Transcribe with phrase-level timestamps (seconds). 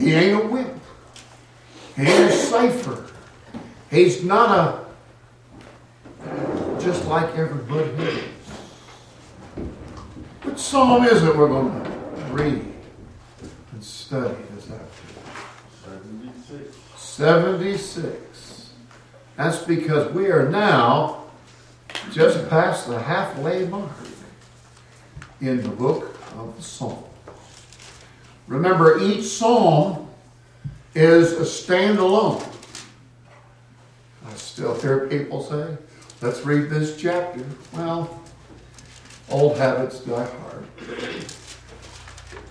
[0.00, 0.82] He ain't a wimp.
[1.94, 3.06] He ain't a cipher.
[3.90, 4.80] He's not a
[6.80, 8.22] just like everybody else.
[10.42, 11.90] What psalm is it we're going to
[12.32, 12.64] read
[13.72, 16.32] and study this afternoon?
[16.46, 16.78] 76.
[16.96, 18.72] 76.
[19.36, 21.24] That's because we are now
[22.10, 23.90] just past the halfway mark
[25.42, 27.09] in the book of the Psalms.
[28.50, 30.08] Remember, each psalm
[30.96, 32.44] is a standalone.
[34.26, 35.76] I still hear people say,
[36.20, 37.46] let's read this chapter.
[37.72, 38.20] Well,
[39.30, 40.66] old habits die hard.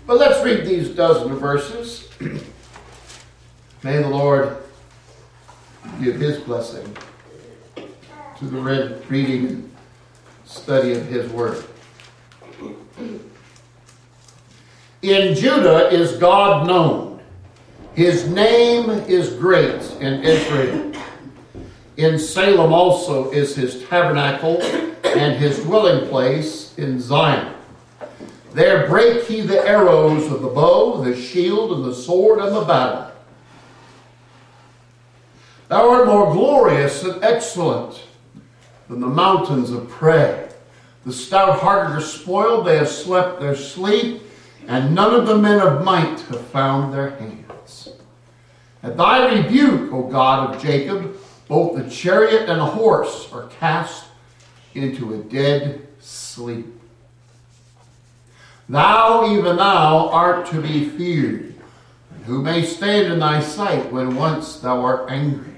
[0.07, 2.07] But let's read these dozen of verses.
[3.83, 4.55] May the Lord
[6.01, 6.95] give his blessing
[7.75, 9.75] to the reading and
[10.45, 11.61] study of his word.
[15.01, 17.21] In Judah is God known.
[17.93, 20.91] His name is great in Israel.
[21.95, 24.61] In Salem also is his tabernacle
[25.03, 27.53] and his dwelling place in Zion.
[28.53, 32.65] There break he the arrows of the bow, the shield, and the sword, and the
[32.65, 33.11] battle.
[35.69, 38.01] Thou art more glorious and excellent
[38.89, 40.49] than the mountains of prey.
[41.05, 44.23] The stout hearted are spoiled, they have slept their sleep
[44.69, 47.89] and none of the men of might have found their hands.
[48.83, 51.17] At thy rebuke, O God of Jacob,
[51.47, 54.05] both the chariot and the horse are cast
[54.75, 56.67] into a dead sleep.
[58.69, 61.55] Thou, even thou, art to be feared.
[62.25, 65.55] Who may stand in thy sight when once thou art angry?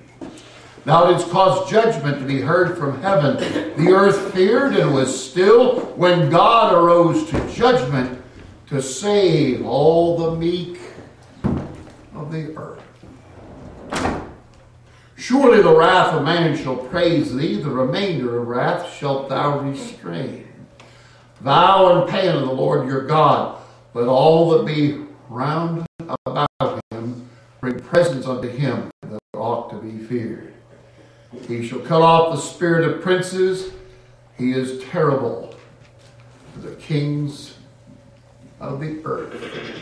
[0.85, 3.35] Thou didst cause judgment to be heard from heaven.
[3.75, 8.20] The earth feared and was still when God arose to judgment
[8.71, 10.79] to save all the meek
[12.15, 12.81] of the earth.
[15.17, 20.47] Surely the wrath of man shall praise thee, the remainder of wrath shalt thou restrain.
[21.41, 23.61] Thou and pain of the Lord your God,
[23.93, 25.85] let all that be round
[26.25, 27.29] about him
[27.59, 30.53] bring presents unto him that ought to be feared.
[31.45, 33.73] He shall cut off the spirit of princes,
[34.37, 35.53] he is terrible
[36.53, 37.50] to the kings
[38.61, 39.79] of the earth.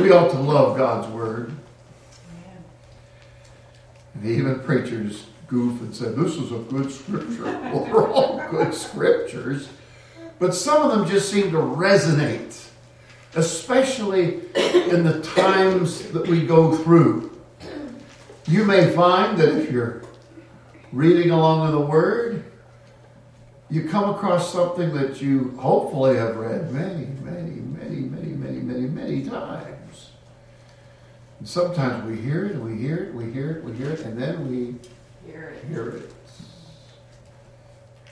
[0.00, 1.52] We ought to love God's word.
[4.14, 7.44] And even preachers goof and say, This is a good scripture.
[7.70, 9.68] Well, they're all good scriptures.
[10.38, 12.68] But some of them just seem to resonate,
[13.34, 17.38] especially in the times that we go through.
[18.48, 20.02] You may find that if you're
[20.92, 22.49] reading along with the Word,
[23.70, 28.88] you come across something that you hopefully have read many, many, many, many, many, many,
[28.88, 30.10] many times.
[31.38, 34.00] And sometimes we hear it, and we hear it, we hear it, we hear it,
[34.00, 34.74] and then we
[35.30, 35.64] hear it.
[35.68, 36.12] Hear it.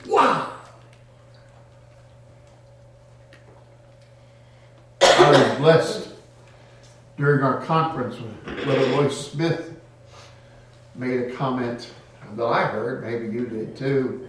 [0.07, 0.53] Wow!
[5.03, 6.09] I was blessed
[7.17, 9.75] during our conference with Brother Royce Smith
[10.95, 11.91] made a comment
[12.37, 14.28] that I heard, maybe you did too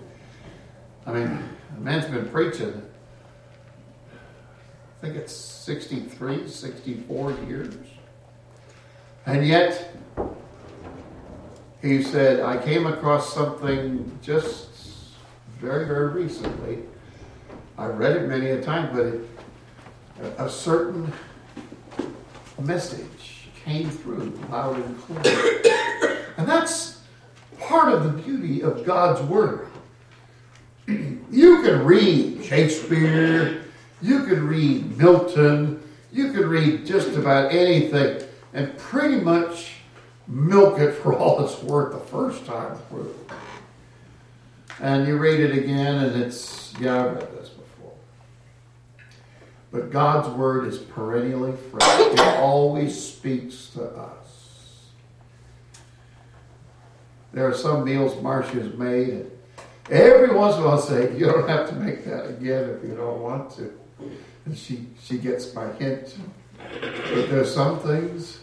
[1.10, 1.40] I mean,
[1.74, 2.84] the man's been preaching,
[4.12, 7.74] I think it's 63, 64 years.
[9.26, 9.96] And yet,
[11.82, 14.70] he said, I came across something just
[15.60, 16.84] very, very recently.
[17.76, 21.12] I've read it many a time, but a certain
[22.60, 26.26] message came through loud and clear.
[26.38, 27.02] And that's
[27.60, 29.70] part of the beauty of God's Word.
[31.32, 33.64] You can read Shakespeare,
[34.02, 39.74] you can read Milton, you can read just about anything and pretty much
[40.28, 43.14] milk it for all it's worth the first time through.
[44.82, 47.94] And you read it again and it's, yeah, I've read this before.
[49.72, 52.14] But God's word is perennially fresh.
[52.14, 54.86] It always speaks to us.
[57.34, 59.28] There are some meals Marcia has made
[59.90, 62.84] Every once in a while, I'll say, "You don't have to make that again if
[62.84, 63.74] you don't want to."
[64.46, 66.16] And she she gets my hint.
[66.58, 68.40] But there's some things,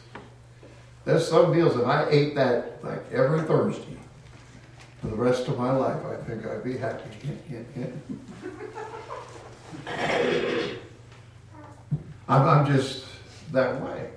[1.04, 3.96] there's some meals, and I ate that like every Thursday
[5.00, 6.04] for the rest of my life.
[6.04, 7.10] I think I'd be happy.
[12.28, 13.04] I'm, I'm just
[13.52, 14.10] that way.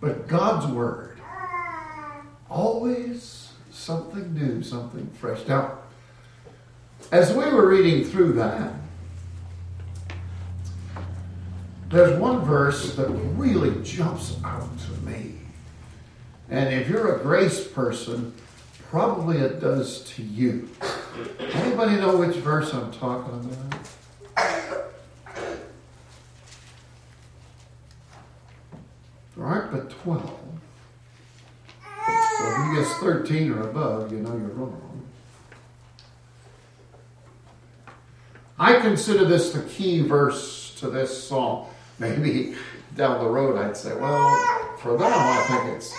[0.00, 1.18] But God's word
[2.50, 3.43] always
[3.84, 5.46] something new, something fresh.
[5.46, 5.78] Now,
[7.12, 8.72] as we were reading through that,
[11.94, 15.34] There's one verse that really jumps out to me.
[16.50, 18.34] And if you're a grace person,
[18.90, 20.68] probably it does to you.
[21.38, 24.74] Anybody know which verse I'm talking about?
[29.36, 30.43] There aren't but 12.
[32.44, 35.02] So if you guess 13 or above, you know you're wrong.
[38.58, 41.70] I consider this the key verse to this song.
[41.98, 42.54] Maybe
[42.96, 45.94] down the road I'd say, well, for them, I think it's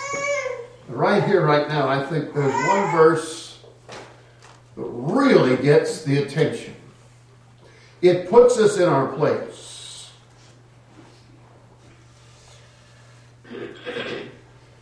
[0.88, 1.88] right here, right now.
[1.88, 3.58] I think there's one verse
[4.76, 6.74] that really gets the attention.
[8.02, 9.55] It puts us in our place.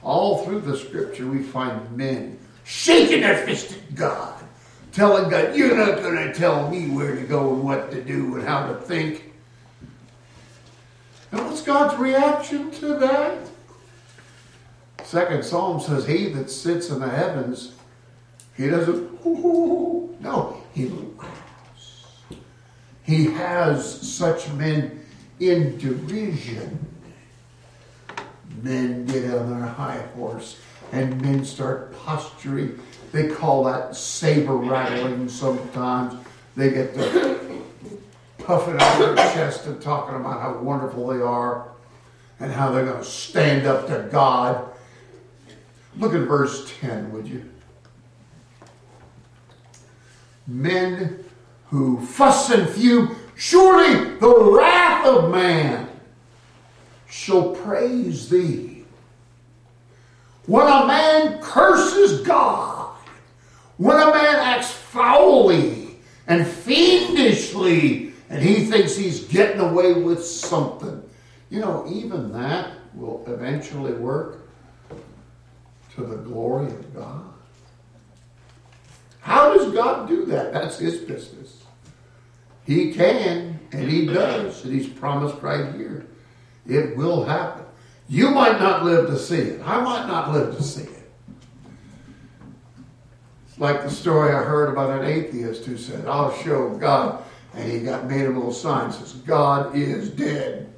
[0.05, 4.45] All through the scripture, we find men shaking their fist at God
[4.95, 8.37] telling God, You're not going to tell me where to go and what to do
[8.37, 9.33] and how to think.
[11.33, 13.39] And what's God's reaction to that?
[15.03, 17.75] Second Psalm says, He that sits in the heavens,
[18.57, 22.07] he doesn't, ooh, no, he laughs.
[23.03, 25.05] He has such men
[25.41, 26.87] in derision.
[28.65, 30.59] Men get on their high horse
[30.93, 32.81] and men start posturing
[33.15, 36.15] they call that saber rattling sometimes.
[36.57, 37.63] They get to
[38.39, 41.69] puffing out their chest and talking about how wonderful they are
[42.41, 44.69] and how they're going to stand up to God.
[45.97, 47.49] Look at verse 10, would you?
[50.49, 51.25] Men
[51.69, 55.89] who fuss and fume, surely the wrath of man
[57.15, 58.85] shall praise thee.
[60.47, 62.97] When a man curses God,
[63.77, 65.97] when a man acts foully
[66.27, 71.09] and fiendishly and he thinks he's getting away with something,
[71.51, 74.49] you know, even that will eventually work
[75.95, 77.25] to the glory of God.
[79.21, 80.53] How does God do that?
[80.53, 81.63] That's his business.
[82.67, 86.09] He can, and he does, and he's promised right here.
[86.67, 87.65] It will happen.
[88.09, 89.61] You might not live to see it.
[89.65, 91.11] I might not live to see it.
[93.49, 97.23] It's like the story I heard about an atheist who said, I'll show God.
[97.55, 100.73] And he got made a little sign says, God is dead.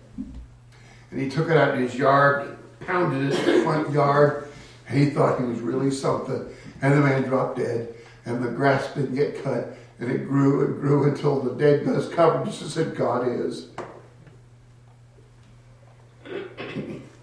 [1.11, 4.49] And he took it out in his yard, pounded it in the front yard,
[4.91, 6.47] he thought he was really something.
[6.83, 7.95] And the man dropped dead,
[8.25, 12.09] and the grass didn't get cut, and it grew and grew until the dead was
[12.09, 12.45] covered.
[12.45, 13.69] Just said, God is.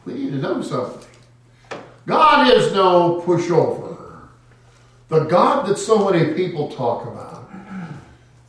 [0.05, 1.07] We need to know something.
[2.05, 3.93] God is no pushover
[5.13, 7.51] the God that so many people talk about.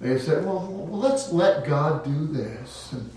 [0.01, 2.93] They say, well, let's let God do this.
[2.93, 3.11] And,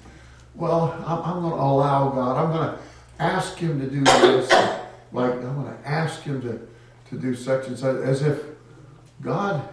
[0.55, 2.37] well, I'm, I'm going to allow God.
[2.37, 2.79] I'm going to
[3.19, 4.49] ask Him to do this.
[5.11, 6.59] Like, I'm going to ask Him to,
[7.09, 7.97] to do such and such.
[8.03, 8.43] As if
[9.21, 9.67] God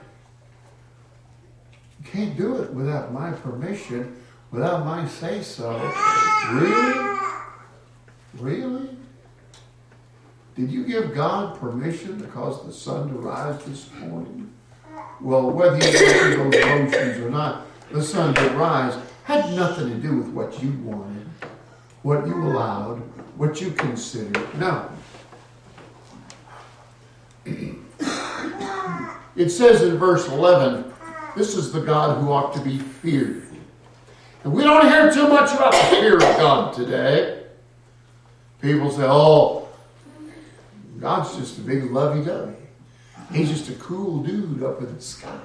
[2.04, 4.20] can't do it without my permission,
[4.50, 5.72] without my say so.
[6.52, 7.23] Really?
[8.38, 8.88] Really?
[10.56, 14.52] Did you give God permission to cause the sun to rise this morning?
[15.20, 19.96] Well, whether you went those motions or not, the sun to rise had nothing to
[19.96, 21.26] do with what you wanted,
[22.02, 22.98] what you allowed,
[23.36, 24.58] what you considered.
[24.58, 24.88] No.
[29.36, 30.92] It says in verse 11,
[31.36, 33.48] this is the God who ought to be feared.
[34.44, 37.43] And we don't hear too much about the fear of God today.
[38.64, 39.68] People say, oh,
[40.98, 42.56] God's just a big lovey-dovey.
[43.30, 45.38] He's just a cool dude up in the sky.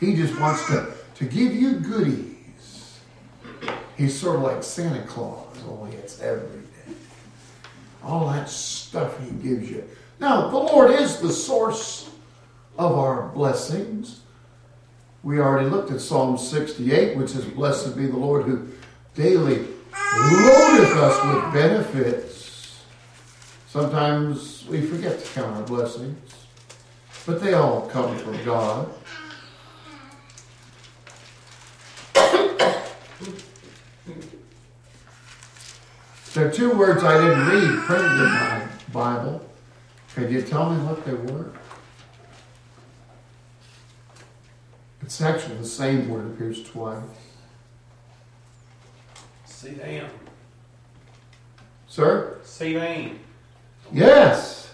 [0.00, 3.00] He just wants to, to give you goodies.
[3.98, 6.94] He's sort of like Santa Claus, only it's every day.
[8.02, 9.84] All that stuff he gives you.
[10.18, 12.08] Now, the Lord is the source
[12.78, 14.20] of our blessings.
[15.22, 18.68] We already looked at Psalm 68, which says, Blessed be the Lord who
[19.14, 22.37] daily loadeth us with benefits
[23.80, 26.18] Sometimes we forget to count our blessings,
[27.24, 28.92] but they all come from God.
[36.34, 39.48] There are two words I didn't read printed in my Bible.
[40.12, 41.52] Could you tell me what they were?
[45.02, 47.04] It's actually the same word appears twice.
[49.62, 50.10] Down.
[51.86, 52.38] Sir?
[52.58, 53.20] Down.
[53.92, 54.70] Yes.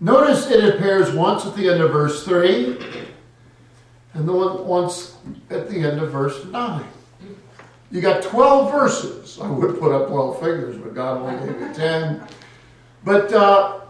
[0.00, 2.78] Notice it appears once at the end of verse 3
[4.14, 5.16] and then once
[5.50, 6.84] at the end of verse 9.
[7.90, 9.38] You got 12 verses.
[9.40, 12.26] I would put up 12 figures, but God only gave me 10.
[13.04, 13.80] But uh,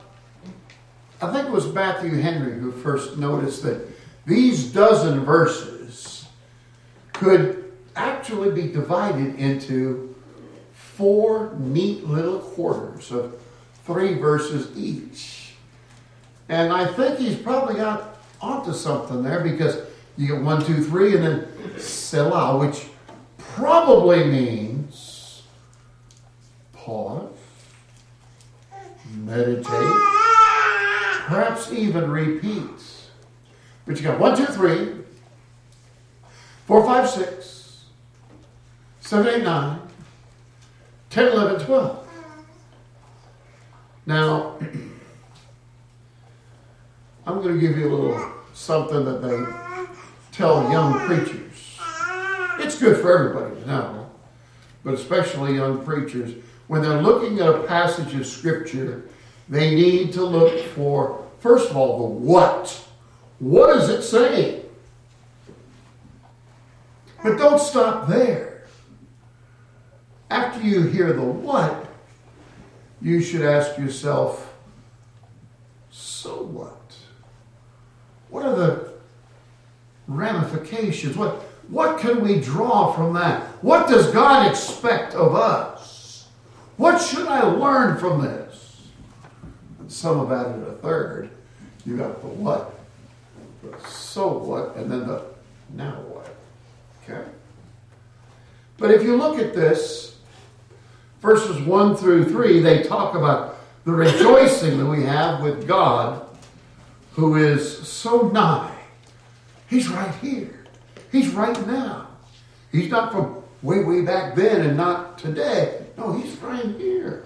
[1.20, 3.86] I think it was Matthew Henry who first noticed that
[4.26, 6.26] these dozen verses
[7.12, 10.14] could actually be divided into
[10.72, 13.40] four neat little quarters of
[13.84, 15.54] three verses each.
[16.48, 19.78] And I think he's probably got onto something there because
[20.16, 22.86] you get one, two, three, and then Selah, which
[23.38, 25.42] probably means
[26.72, 27.30] pause,
[29.14, 29.64] meditate,
[31.26, 32.68] perhaps even repeat.
[33.86, 34.92] But you got one, two, three,
[36.66, 37.84] four, five, six,
[39.00, 39.80] seven, eight, nine,
[41.10, 42.01] 10, 11, 12.
[44.04, 44.58] Now,
[47.24, 49.44] I'm going to give you a little something that they
[50.32, 51.78] tell young preachers.
[52.58, 54.10] It's good for everybody to know,
[54.82, 56.34] but especially young preachers.
[56.66, 59.04] When they're looking at a passage of Scripture,
[59.48, 62.84] they need to look for, first of all, the what.
[63.38, 64.64] What is it saying?
[67.22, 68.66] But don't stop there.
[70.30, 71.81] After you hear the what,
[73.02, 74.54] you should ask yourself,
[75.90, 76.94] so what?
[78.30, 78.92] What are the
[80.06, 81.16] ramifications?
[81.16, 83.42] What, what can we draw from that?
[83.62, 86.28] What does God expect of us?
[86.76, 88.86] What should I learn from this?
[89.80, 91.30] And some have added a third.
[91.84, 92.78] You got the what,
[93.62, 95.24] the so what, and then the
[95.74, 96.34] now what.
[97.02, 97.28] Okay?
[98.78, 100.11] But if you look at this,
[101.22, 106.26] verses 1 through 3, they talk about the rejoicing that we have with God
[107.12, 108.76] who is so nigh.
[109.68, 110.66] He's right here.
[111.10, 112.08] He's right now.
[112.70, 115.86] He's not from way, way back then and not today.
[115.96, 117.24] No, he's right here.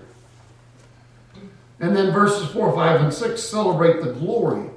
[1.80, 4.68] And then verses 4, 5, and 6 celebrate the glory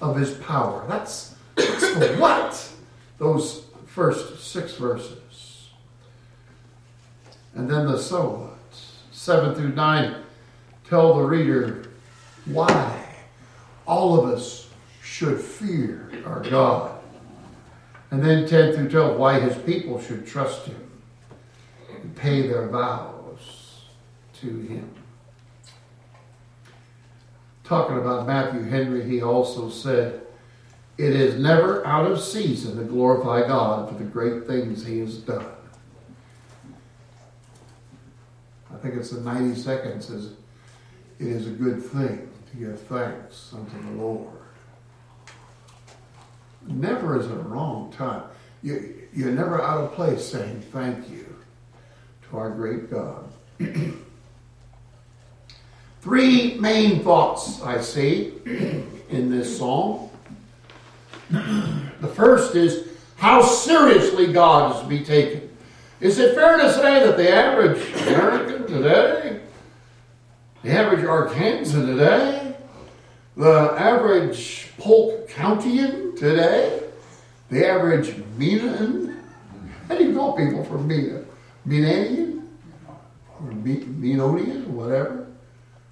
[0.00, 0.84] of his power.
[0.88, 2.68] That's, that's the what?
[3.18, 5.68] Those first six verses.
[7.54, 8.51] And then the so what?
[9.22, 10.16] 7 through 9
[10.88, 11.84] tell the reader
[12.44, 13.06] why
[13.86, 14.68] all of us
[15.00, 16.98] should fear our God.
[18.10, 20.90] And then 10 through 12, why his people should trust him
[21.88, 23.84] and pay their vows
[24.40, 24.92] to him.
[27.62, 30.22] Talking about Matthew Henry, he also said,
[30.98, 35.18] It is never out of season to glorify God for the great things he has
[35.18, 35.46] done.
[38.71, 40.32] I think it's the 90 seconds is
[41.20, 44.28] It is a good thing to give thanks unto the Lord.
[46.66, 48.24] Never is a wrong time.
[48.62, 51.26] You, you're never out of place saying thank you
[52.28, 53.24] to our great God.
[56.00, 58.34] Three main thoughts I see
[59.10, 60.10] in this song.
[62.02, 65.51] The first is how seriously God is to be taken.
[66.02, 69.40] Is it fair to say that the average American today,
[70.64, 72.56] the average Arkansan today,
[73.36, 76.82] the average Polk Countyan today,
[77.50, 79.16] the average Minan,
[79.86, 81.22] how do you call people from Mena?
[81.68, 82.48] Minanian?
[83.40, 85.28] Or Menonian, whatever?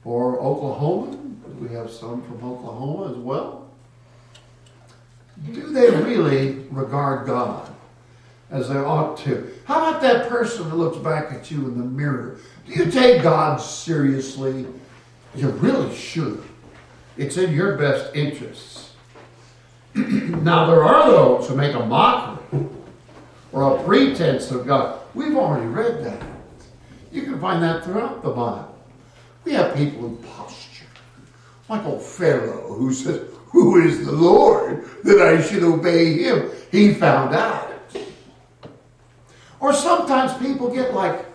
[0.05, 1.39] Or Oklahoman?
[1.61, 3.71] We have some from Oklahoma as well.
[5.53, 7.77] Do they really regard God
[8.51, 9.53] as they ought to?
[9.65, 12.39] How about that person that looks back at you in the mirror?
[12.67, 14.67] Do you take God seriously?
[15.35, 16.43] You really should.
[17.17, 18.95] It's in your best interests.
[19.95, 22.67] now, there are those who make a mockery
[23.53, 25.01] or a pretense of God.
[25.15, 26.23] We've already read that.
[27.13, 28.79] You can find that throughout the Bible.
[29.45, 30.87] We have people who posture,
[31.69, 36.51] like old Pharaoh, who says, Who is the Lord that I should obey him?
[36.71, 37.70] He found out.
[39.61, 41.27] Or sometimes people get like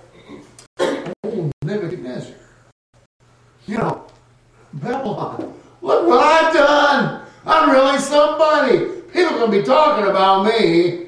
[1.63, 2.35] Nebuchadnezzar.
[3.67, 4.07] You know,
[4.73, 5.53] Babylon.
[5.81, 7.25] Look what I've done.
[7.45, 9.01] I'm really somebody.
[9.13, 11.07] People to be talking about me.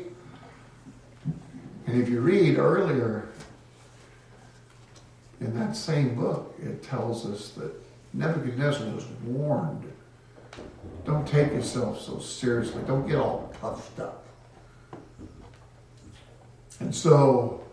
[1.87, 3.27] And if you read earlier
[5.41, 7.71] in that same book, it tells us that
[8.13, 9.91] Nebuchadnezzar was warned
[11.07, 14.16] don't take yourself so seriously, don't get all puffed up.
[16.79, 17.63] And so,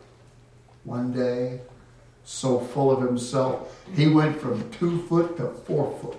[0.84, 1.60] one day,
[2.24, 6.18] so full of himself, he went from two foot to four foot.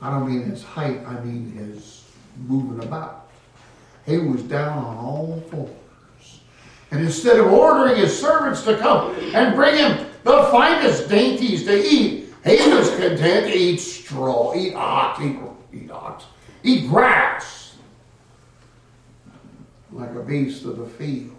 [0.00, 2.04] I don't mean his height, I mean his
[2.36, 3.28] moving about.
[4.04, 6.40] He was down on all fours.
[6.90, 11.76] And instead of ordering his servants to come and bring him the finest dainties to
[11.76, 15.36] eat, he was content to eat straw, eat ox, eat,
[15.72, 16.24] eat ox,
[16.62, 17.74] eat grass,
[19.90, 21.35] like a beast of the field.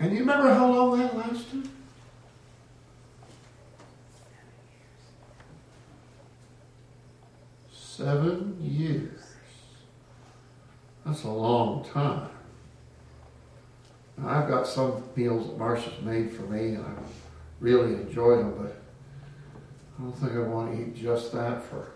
[0.00, 1.68] And you remember how long that lasted?
[7.72, 9.20] Seven years.
[11.04, 12.28] That's a long time.
[14.16, 16.90] Now, I've got some meals that Marcia's made for me, and I
[17.60, 18.80] really enjoy them, but
[19.98, 21.92] I don't think I want to eat just that for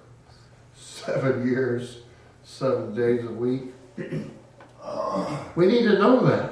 [0.74, 2.02] seven years,
[2.42, 3.72] seven days a week.
[5.56, 6.51] we need to know that.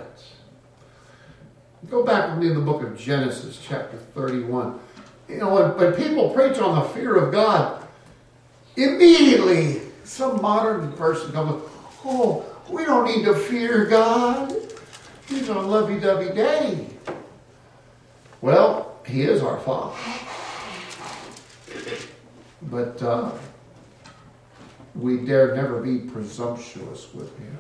[1.91, 4.79] Go back with me in the book of Genesis, chapter 31.
[5.29, 7.85] You know, when, when people preach on the fear of God,
[8.77, 11.63] immediately some modern person comes,
[12.05, 14.55] oh, we don't need to fear God.
[15.27, 16.87] He's our lovey-dovey daddy.
[18.41, 19.97] Well, he is our Father.
[22.63, 23.33] But uh,
[24.95, 27.59] we dare never be presumptuous with him.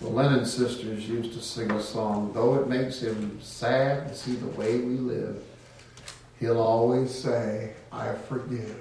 [0.00, 4.32] The Lennon sisters used to sing a song, though it makes him sad to see
[4.32, 5.42] the way we live,
[6.38, 8.80] he'll always say, I forgive.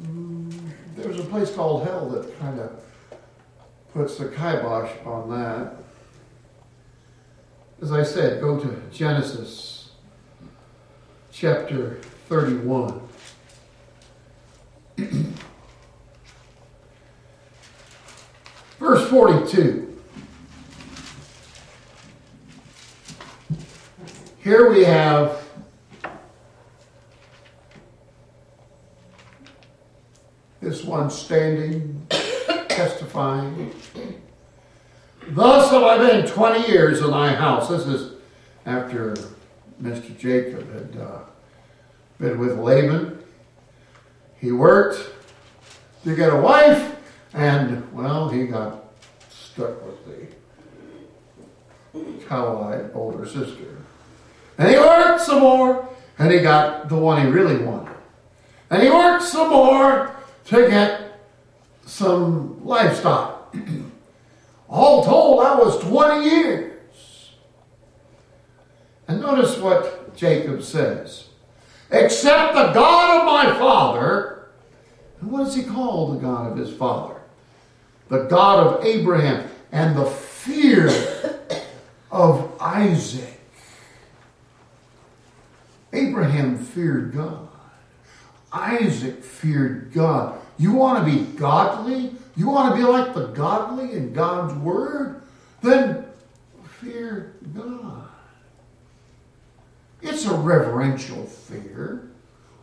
[0.00, 0.52] Mm,
[0.96, 2.80] there's a place called hell that kind of
[3.92, 5.76] puts the kibosh on that.
[7.82, 9.90] As I said, go to Genesis
[11.32, 13.00] chapter 31.
[18.78, 20.02] Verse 42.
[24.42, 25.42] Here we have
[30.60, 32.06] this one standing,
[32.68, 33.72] testifying.
[35.28, 37.68] Thus have I been 20 years in thy house.
[37.68, 38.16] This is
[38.66, 39.14] after
[39.82, 40.16] Mr.
[40.18, 41.18] Jacob had uh,
[42.18, 43.22] been with Laban.
[44.38, 45.10] He worked
[46.04, 46.93] to get a wife
[47.34, 48.84] and, well, he got
[49.28, 50.28] stuck with the
[52.26, 53.76] cow-eyed older sister.
[54.56, 57.96] And he worked some more, and he got the one he really wanted.
[58.70, 60.14] And he worked some more
[60.46, 61.20] to get
[61.84, 63.54] some livestock.
[64.68, 67.32] All told, that was 20 years.
[69.08, 71.28] And notice what Jacob says.
[71.90, 74.48] Except the God of my father,
[75.20, 77.13] and what does he call the God of his father?
[78.08, 80.88] The God of Abraham, and the fear
[82.10, 83.40] of Isaac.
[85.92, 87.48] Abraham feared God.
[88.52, 90.40] Isaac feared God.
[90.58, 92.14] You want to be godly?
[92.36, 95.22] You want to be like the godly in God's word?
[95.62, 96.04] Then
[96.80, 98.08] fear God.
[100.02, 102.10] It's a reverential fear.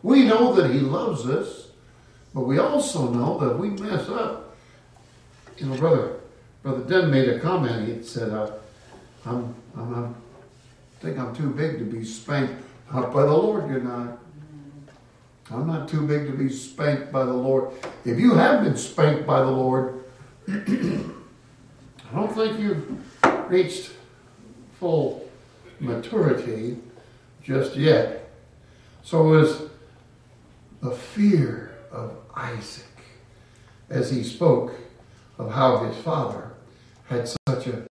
[0.02, 1.68] We know that He loves us,
[2.32, 4.51] but we also know that we mess up
[5.58, 6.20] you know, brother,
[6.62, 7.88] brother Den made a comment.
[7.88, 8.50] He said, uh,
[9.24, 10.14] I'm, I'm, I'm,
[11.00, 12.62] think I'm too big to be spanked.
[12.92, 14.18] By the Lord, you're not.
[15.50, 17.72] I'm not too big to be spanked by the Lord.
[18.04, 20.04] If you have been spanked by the Lord,
[20.48, 20.54] I
[22.14, 23.90] don't think you've reached
[24.78, 25.28] full
[25.80, 26.78] maturity
[27.42, 28.30] just yet.
[29.02, 29.62] So was
[30.80, 32.86] the fear of Isaac
[33.90, 34.74] as he spoke
[35.38, 36.52] of how his father
[37.08, 37.84] had such a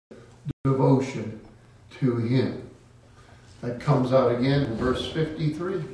[0.64, 1.40] devotion
[1.98, 2.68] to him.
[3.60, 5.84] That comes out again in verse 53.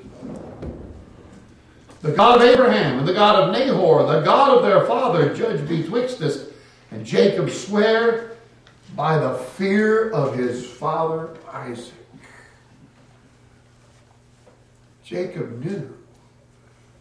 [2.02, 5.66] The God of Abraham and the God of Nahor, the God of their father, judge
[5.68, 6.46] betwixt us.
[6.92, 8.36] And Jacob sware
[8.94, 11.94] by the fear of his father Isaac.
[15.02, 15.96] Jacob knew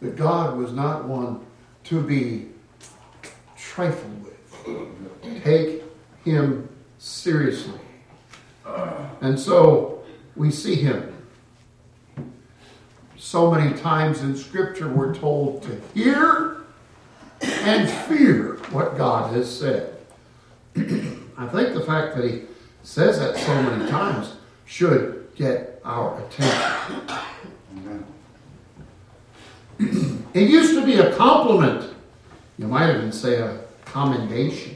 [0.01, 1.45] that God was not one
[1.85, 2.47] to be
[3.57, 4.24] trifled
[5.43, 5.83] take
[6.23, 7.79] him seriously.
[9.21, 10.03] And so
[10.35, 11.11] we see him.
[13.17, 16.57] So many times in Scripture we're told to hear
[17.41, 19.97] and fear what God has said.
[20.75, 22.43] I think the fact that he
[22.83, 27.03] says that so many times should get our attention.
[30.33, 31.93] it used to be a compliment.
[32.57, 33.64] You might even say a
[33.95, 34.75] commendation.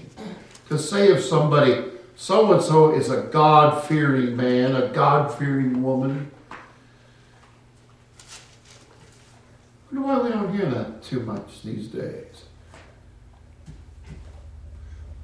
[0.70, 1.84] To say of somebody,
[2.16, 6.32] so and so is a God fearing man, a God fearing woman.
[9.92, 12.46] I wonder why we don't hear that too much these days.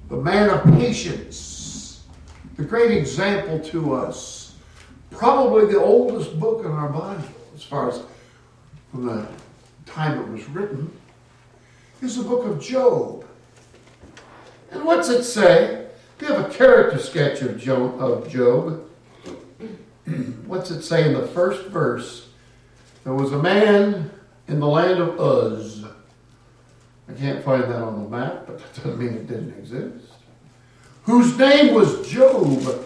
[0.09, 2.03] The man of patience
[2.57, 4.55] the great example to us.
[5.09, 7.23] Probably the oldest book in our Bible,
[7.55, 8.01] as far as
[8.91, 9.25] from the
[9.85, 10.91] time it was written,
[12.01, 13.14] is the book of Job.
[14.75, 15.87] And what's it say?
[16.19, 17.99] We have a character sketch of Job.
[18.01, 18.89] Of Job.
[20.45, 22.27] what's it say in the first verse?
[23.05, 24.11] There was a man
[24.49, 25.85] in the land of Uz.
[27.07, 30.11] I can't find that on the map, but that doesn't mean it didn't exist.
[31.03, 32.85] Whose name was Job.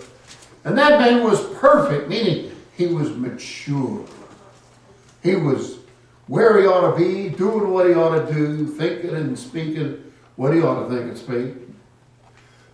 [0.63, 4.05] And that man was perfect, meaning he was mature.
[5.23, 5.79] He was
[6.27, 10.03] where he ought to be, doing what he ought to do, thinking and speaking
[10.35, 11.68] what he ought to think and speak.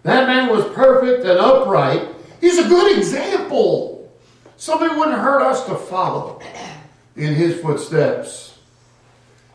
[0.05, 2.07] That man was perfect and upright.
[2.39, 4.13] He's a good example.
[4.55, 6.39] Somebody wouldn't hurt us to follow
[7.15, 8.59] in his footsteps.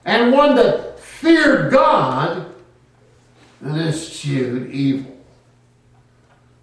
[0.04, 2.52] And one that feared God
[3.60, 5.16] and eschewed evil.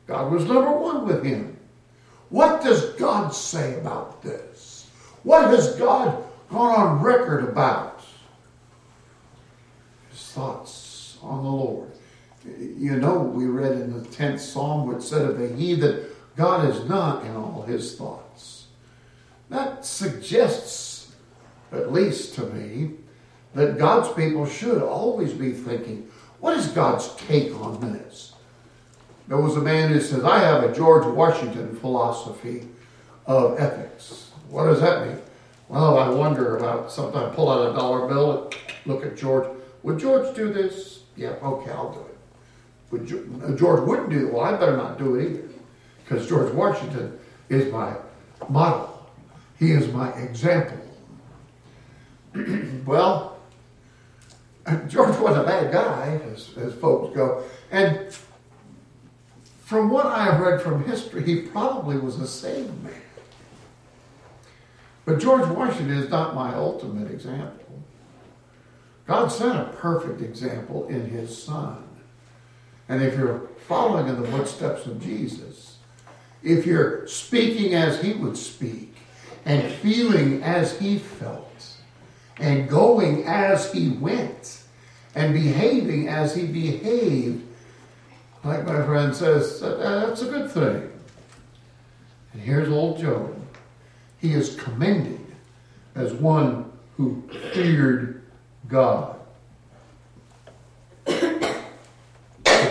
[0.05, 1.57] God was number one with him.
[2.27, 4.89] What does God say about this?
[5.23, 8.03] What has God gone on record about?
[10.11, 11.96] His thoughts on the Lord.
[12.77, 16.87] You know, we read in the 10th Psalm which said of the heathen, God is
[16.87, 18.67] not in all his thoughts.
[19.49, 21.15] That suggests,
[21.71, 22.91] at least to me,
[23.55, 26.07] that God's people should always be thinking,
[26.39, 28.33] what is God's take on this?
[29.27, 32.67] There was a man who says, I have a George Washington philosophy
[33.25, 34.31] of ethics.
[34.49, 35.17] What does that mean?
[35.67, 39.47] Well, I wonder about sometimes pull out a dollar bill and look at George.
[39.81, 41.01] Would George do this?
[41.15, 42.06] Yeah, okay, I'll do it.
[42.91, 44.33] Would uh, George wouldn't do it.
[44.33, 45.49] Well, I better not do it either.
[46.03, 47.19] Because George Washington
[47.49, 47.95] is my
[48.49, 49.09] model.
[49.59, 50.77] He is my example.
[52.85, 53.39] well,
[54.87, 57.43] George wasn't a bad guy, as, as folks go.
[57.71, 58.13] And
[59.59, 62.93] from what I have read from history, he probably was a saved man.
[65.05, 67.81] But George Washington is not my ultimate example.
[69.05, 71.86] God sent a perfect example in his son.
[72.89, 75.77] And if you're following in the footsteps of Jesus,
[76.43, 78.95] if you're speaking as he would speak,
[79.45, 81.65] and feeling as he felt,
[82.37, 84.61] and going as he went,
[85.15, 87.43] and behaving as he behaved,
[88.43, 90.91] like my friend says, that's a good thing.
[92.33, 93.35] And here's old Job.
[94.19, 95.25] He is commended
[95.95, 97.23] as one who
[97.53, 98.23] feared
[98.67, 99.16] God.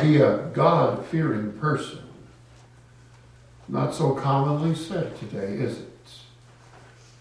[0.03, 2.03] Be a God fearing person.
[3.69, 5.89] Not so commonly said today, is it?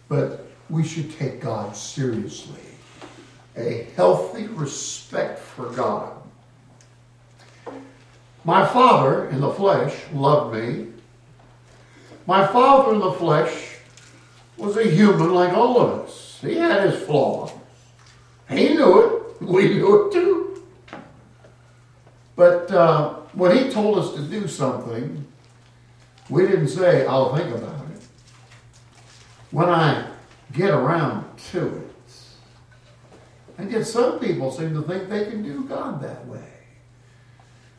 [0.08, 2.62] But we should take God seriously.
[3.58, 6.12] A healthy respect for God.
[8.44, 10.88] My father in the flesh loved me.
[12.28, 13.78] My father in the flesh
[14.58, 16.40] was a human like all of us.
[16.42, 17.52] He had his flaws.
[18.50, 19.42] He knew it.
[19.42, 20.35] We knew it too.
[22.36, 25.26] But uh, when he told us to do something,
[26.30, 28.02] we didn't say, I'll think about it.
[29.52, 30.08] When I
[30.52, 32.14] get around to it.
[33.58, 36.44] And yet some people seem to think they can do God that way.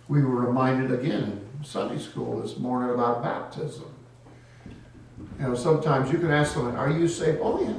[0.08, 3.92] We were reminded again in Sunday school this morning about baptism.
[5.38, 7.38] You know, sometimes you can ask someone, Are you saved?
[7.42, 7.74] Oh, yeah.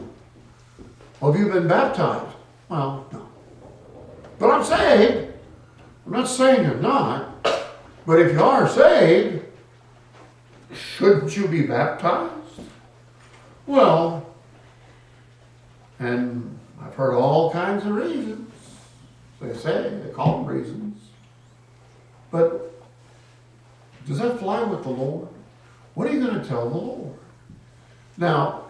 [1.26, 2.36] Have you been baptized?
[2.70, 3.28] Well, no.
[4.38, 5.27] But I'm saved.
[6.08, 7.44] I'm not saying you're not.
[8.06, 9.44] But if you are saved,
[10.74, 12.32] shouldn't you be baptized?
[13.66, 14.26] Well,
[16.00, 18.50] and I've heard all kinds of reasons.
[19.42, 21.10] They say, they call them reasons.
[22.32, 22.74] But
[24.08, 25.28] does that fly with the Lord?
[25.94, 27.16] What are you going to tell the Lord?
[28.16, 28.64] Now,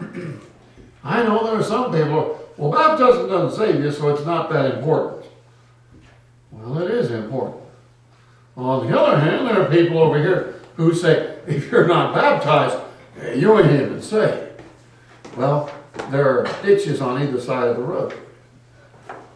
[1.04, 4.74] I know there are some people, well, baptism doesn't save you, so it's not that
[4.74, 5.17] important.
[6.58, 7.62] Well, it is important.
[8.56, 12.76] On the other hand, there are people over here who say, if you're not baptized,
[13.20, 14.62] eh, you ain't even saved.
[15.36, 15.70] Well,
[16.10, 18.14] there are ditches on either side of the road.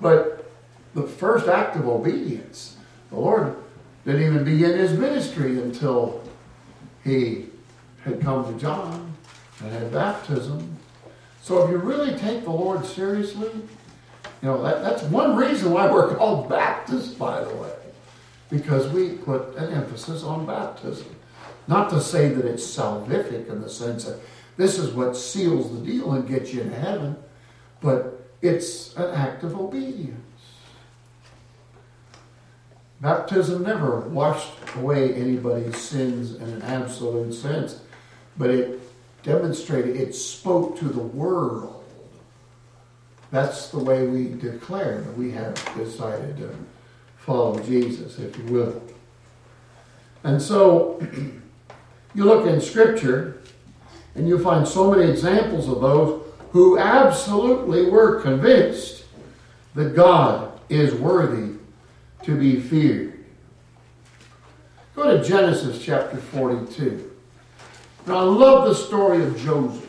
[0.01, 0.51] But
[0.95, 2.77] the first act of obedience,
[3.11, 3.57] the Lord
[4.05, 6.23] didn't even begin his ministry until
[7.05, 7.47] he
[8.05, 9.15] had come to John
[9.61, 10.77] and had baptism.
[11.41, 13.51] So if you really take the Lord seriously,
[14.43, 17.73] you know, that, that's one reason why we're called Baptists, by the way,
[18.51, 21.07] because we put an emphasis on baptism.
[21.69, 24.19] Not to say that it's salvific in the sense that
[24.57, 27.17] this is what seals the deal and gets you into heaven,
[27.81, 30.19] but it's an act of obedience.
[33.01, 37.81] Baptism never washed away anybody's sins in an absolute sense,
[38.37, 38.81] but it
[39.23, 41.82] demonstrated, it spoke to the world.
[43.33, 46.55] That's the way we declare that we have decided to
[47.17, 48.83] follow Jesus, if you will.
[50.23, 51.01] And so,
[52.15, 53.43] you look in Scripture,
[54.15, 59.05] and you find so many examples of those who absolutely were convinced
[59.75, 61.55] that God is worthy
[62.25, 63.25] to be feared.
[64.95, 67.11] Go to Genesis chapter 42.
[68.07, 69.89] Now, I love the story of Joseph.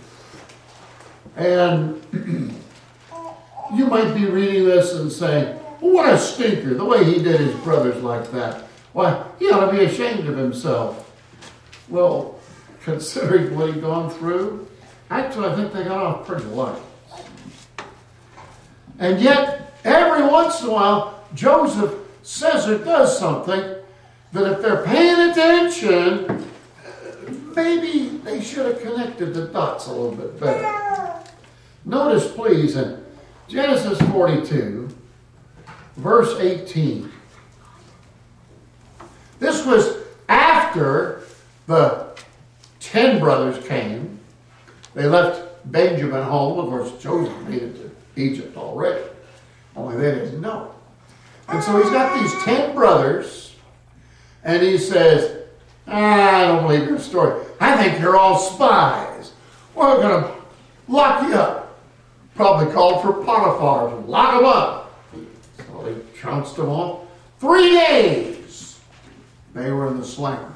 [1.36, 2.56] And
[3.74, 7.40] you might be reading this and saying, well, what a stinker, the way he did
[7.40, 8.64] his brothers like that.
[8.94, 11.12] Why, he ought to be ashamed of himself.
[11.90, 12.40] Well,
[12.84, 14.68] considering what he'd gone through,
[15.10, 16.82] actually, I think they got off pretty light.
[19.00, 23.76] And yet, every once in a while, Joseph says or does something
[24.32, 26.48] that if they're paying attention,
[27.56, 31.14] maybe they should have connected the dots a little bit better.
[31.86, 33.03] Notice, please, in
[33.48, 34.90] Genesis 42,
[35.98, 37.12] verse 18.
[39.40, 39.98] This was
[40.30, 41.24] after
[41.68, 42.08] the
[42.80, 44.20] ten brothers came.
[44.94, 46.60] They left Benjamin home.
[46.60, 49.04] Of course, Joseph made it to Egypt already,
[49.76, 50.74] only they didn't know.
[51.50, 53.56] And so he's got these ten brothers,
[54.44, 55.46] and he says,
[55.88, 57.46] ah, I don't believe your story.
[57.60, 59.34] I think you're all spies.
[59.76, 60.32] We're going to
[60.88, 61.63] lock you up.
[62.36, 65.04] Probably called for Potiphar to lock them up.
[65.58, 67.08] So they trounced them all.
[67.40, 68.80] Three days
[69.54, 70.54] they were in the slammer.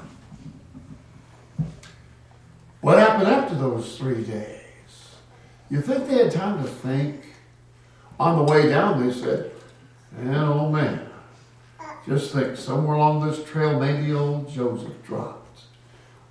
[2.81, 4.61] What happened after those three days?
[5.69, 7.23] You think they had time to think?
[8.19, 9.51] On the way down, they said,
[10.17, 11.07] and oh man,
[12.07, 15.63] just think somewhere along this trail, maybe old Joseph dropped.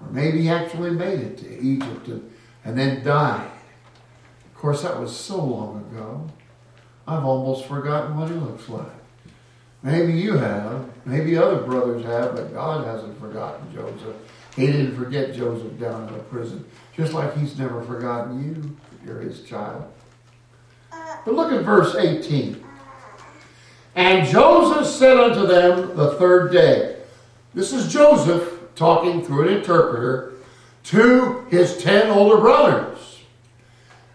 [0.00, 2.32] Or maybe he actually made it to Egypt and,
[2.64, 3.50] and then died.
[4.66, 6.29] Course, that was so long ago.
[7.07, 8.90] I've almost forgotten what he looks like.
[9.85, 10.90] Maybe you have.
[11.05, 14.16] Maybe other brothers have, but God hasn't forgotten Joseph.
[14.57, 16.64] He didn't forget Joseph down in the prison,
[16.96, 18.76] just like he's never forgotten you.
[19.07, 19.85] You're his child.
[20.90, 22.61] But look at verse 18.
[23.94, 26.96] And Joseph said unto them the third day,
[27.55, 30.33] This is Joseph talking through an interpreter
[30.87, 32.86] to his ten older brothers.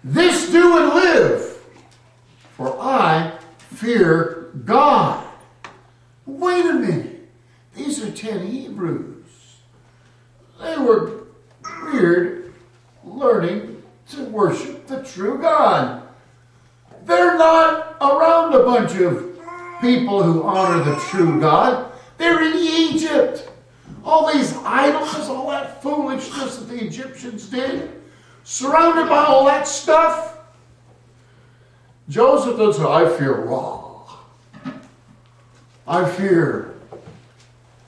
[0.03, 1.57] This do and live,
[2.57, 5.27] for I fear God.
[6.25, 7.29] Wait a minute.
[7.75, 9.25] These are ten Hebrews.
[10.59, 11.27] They were
[11.83, 12.53] reared
[13.03, 16.01] learning to worship the true God.
[17.03, 19.39] They're not around a bunch of
[19.81, 21.91] people who honor the true God.
[22.17, 23.49] They're in Egypt.
[24.03, 28.00] All these idols, all that foolishness that the Egyptians did,
[28.43, 30.37] surrounded by all that stuff.
[32.09, 34.17] Joseph does say, I fear Ra.
[35.87, 36.75] I fear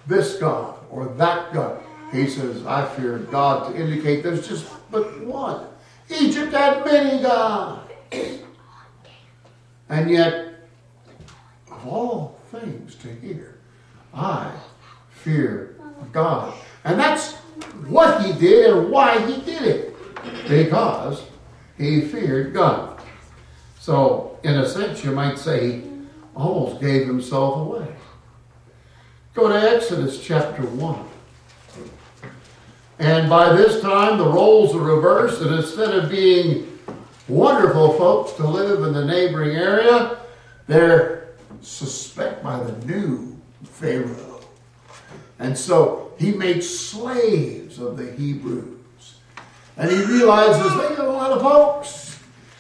[0.08, 1.82] this God or that God.
[2.12, 5.66] He says, I fear God to indicate there's just but one.
[6.10, 7.92] Egypt had many gods.
[9.89, 10.68] And yet,
[11.72, 13.60] of all things to hear,
[14.13, 14.52] I
[15.10, 15.76] fear
[16.12, 16.54] God.
[16.84, 17.34] And that's
[17.88, 19.92] what he did and why he did it.
[20.47, 21.23] Because
[21.77, 23.01] he feared God.
[23.79, 25.83] So, in a sense, you might say he
[26.36, 27.88] almost gave himself away.
[29.33, 31.05] Go to Exodus chapter 1.
[32.99, 36.79] And by this time, the roles are reversed, and instead of being
[37.27, 40.17] wonderful folks to live in the neighboring area,
[40.67, 44.41] they're suspect by the new Pharaoh.
[45.39, 48.72] And so he makes slaves of the Hebrews.
[49.77, 52.19] And he realizes they got a lot of folks.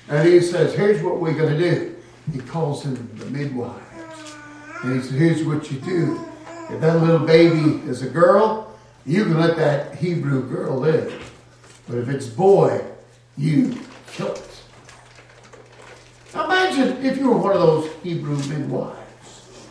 [0.09, 1.95] And he says, here's what we're going to do.
[2.31, 4.35] He calls in the midwives.
[4.83, 6.25] And he says, here's what you do.
[6.69, 11.31] If that little baby is a girl, you can let that Hebrew girl live.
[11.87, 12.83] But if it's boy,
[13.37, 14.61] you kill it.
[16.33, 19.67] Now Imagine if you were one of those Hebrew midwives.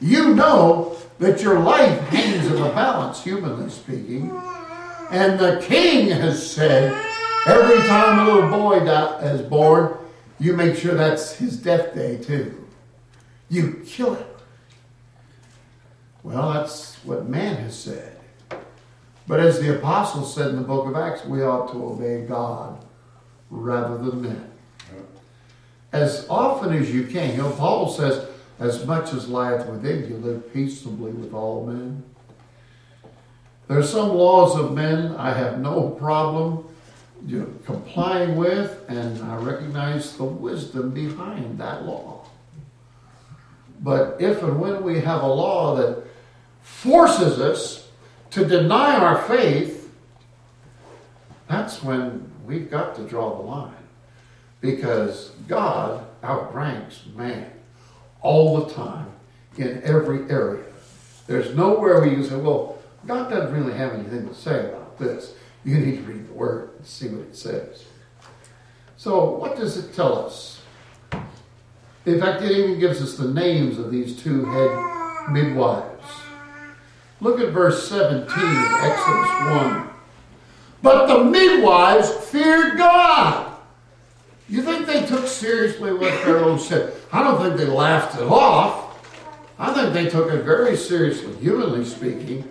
[0.00, 4.30] You know that your life hangs in the balance, humanly speaking.
[5.12, 6.90] And the king has said,
[7.46, 9.98] every time a little boy is born,
[10.40, 12.66] you make sure that's his death day too.
[13.50, 14.26] You kill him.
[16.22, 18.16] Well, that's what man has said.
[19.26, 22.82] But as the apostles said in the book of Acts, we ought to obey God
[23.50, 24.50] rather than men.
[25.92, 27.32] As often as you can.
[27.32, 28.26] You know, Paul says,
[28.58, 32.02] as much as lieth within you, live peaceably with all men.
[33.68, 36.64] There are some laws of men I have no problem
[37.26, 42.26] you know, complying with, and I recognize the wisdom behind that law.
[43.80, 46.04] But if and when we have a law that
[46.62, 47.88] forces us
[48.30, 49.92] to deny our faith,
[51.48, 53.74] that's when we've got to draw the line.
[54.60, 57.50] Because God outranks man
[58.20, 59.06] all the time
[59.56, 60.64] in every area.
[61.26, 64.98] There's nowhere where you can say, well, God doesn't really have anything to say about
[64.98, 65.34] this.
[65.64, 67.84] You need to read the Word and see what it says.
[68.96, 70.62] So, what does it tell us?
[72.04, 76.04] In fact, it even gives us the names of these two head midwives.
[77.20, 79.30] Look at verse 17 of Exodus
[79.62, 79.88] 1.
[80.82, 83.56] But the midwives feared God.
[84.48, 86.92] You think they took seriously what Pharaoh said?
[87.12, 88.98] I don't think they laughed it off.
[89.58, 92.50] I think they took it very seriously, humanly speaking.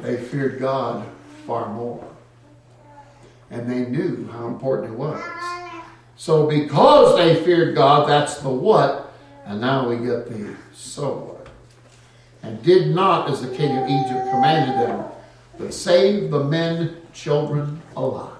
[0.00, 1.06] They feared God
[1.46, 2.08] far more.
[3.50, 5.22] And they knew how important it was.
[6.16, 9.12] So because they feared God, that's the what,
[9.44, 11.48] and now we get the so what.
[12.42, 15.04] And did not, as the king of Egypt commanded them,
[15.58, 18.32] but save the men, children alive.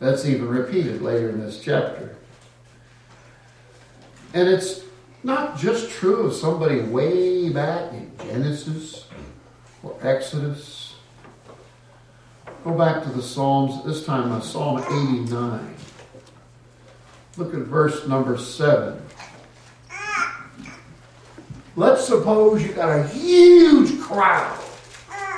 [0.00, 2.16] That's even repeated later in this chapter.
[4.34, 4.82] And it's
[5.22, 9.07] not just true of somebody way back in Genesis
[9.82, 10.94] or Exodus.
[12.64, 15.74] Go back to the Psalms, this time Psalm 89.
[17.36, 19.00] Look at verse number 7.
[21.76, 24.58] Let's suppose you got a huge crowd,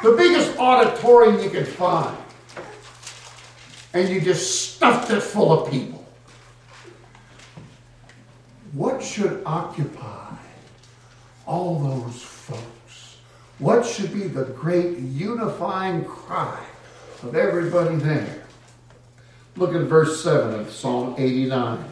[0.03, 2.17] the biggest auditorium you could find,
[3.93, 6.03] and you just stuffed it full of people.
[8.73, 10.35] What should occupy
[11.45, 12.40] all those?
[13.61, 16.65] What should be the great unifying cry
[17.23, 18.45] of everybody there?
[19.57, 21.85] Look at verse 7 of Psalm 89.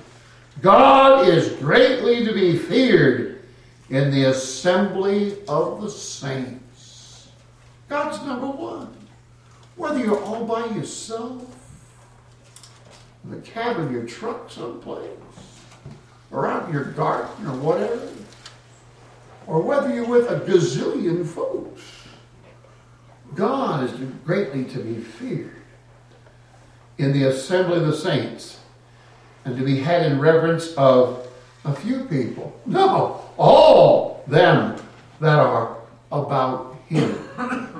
[0.62, 3.42] God is greatly to be feared
[3.90, 7.28] in the assembly of the saints.
[7.90, 8.94] God's number one.
[9.76, 11.44] Whether you're all by yourself,
[13.24, 15.10] in the cab of your truck someplace,
[16.30, 18.08] or out in your garden or whatever,
[19.48, 21.82] or whether you're with a gazillion folks,
[23.34, 23.92] God is
[24.24, 25.56] greatly to be feared
[26.98, 28.60] in the assembly of the saints
[29.44, 31.26] and to be had in reverence of
[31.64, 32.60] a few people.
[32.66, 34.76] No, all them
[35.20, 35.78] that are
[36.12, 37.18] about Him.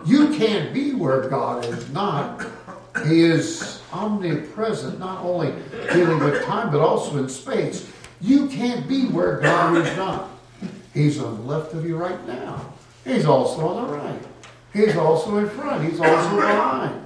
[0.07, 2.47] You can't be where God is not.
[3.07, 5.53] He is omnipresent, not only
[5.93, 7.91] dealing with time, but also in space.
[8.23, 10.31] You can't be where God is not.
[10.95, 12.73] He's on the left of you right now.
[13.05, 14.23] He's also on the right.
[14.73, 15.89] He's also in front.
[15.89, 17.03] He's also behind.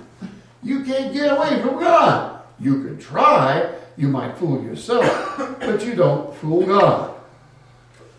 [0.63, 2.43] You can't get away from God.
[2.59, 3.75] You can try.
[3.97, 7.15] You might fool yourself, but you don't fool God.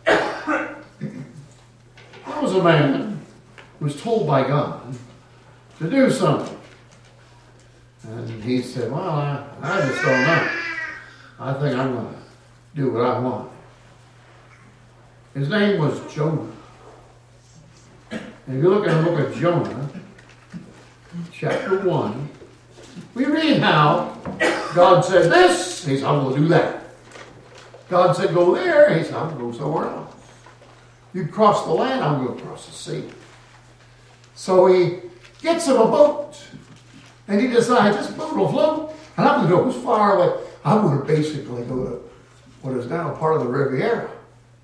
[0.06, 0.76] There
[2.42, 3.20] was a man
[3.80, 4.96] who was told by God
[5.80, 6.60] to do something.
[8.04, 10.60] And he said, Well, I, I just don't know.
[11.40, 12.20] I think I'm going to
[12.76, 13.53] do what I want.
[15.34, 16.48] His name was Jonah.
[18.12, 19.90] And if you look at the book of Jonah,
[21.32, 22.30] chapter 1,
[23.16, 24.16] we read how
[24.76, 26.84] God said this, he said, I'm going to do that.
[27.90, 30.14] God said, go there, he said, I'm going to go somewhere else.
[31.14, 33.10] You cross the land, I'm going to cross the sea.
[34.36, 35.00] So he
[35.42, 36.36] gets him a boat,
[37.28, 40.44] and he decides this boat will float, and I'm going to go as far away.
[40.64, 42.10] I'm going to basically go to
[42.62, 44.10] what is now part of the Riviera.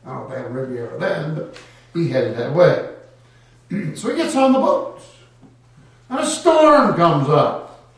[0.06, 1.58] I don't a Riviera then, but
[1.94, 2.90] he headed that way.
[3.96, 5.02] so he gets on the boat,
[6.10, 7.90] and a storm comes up.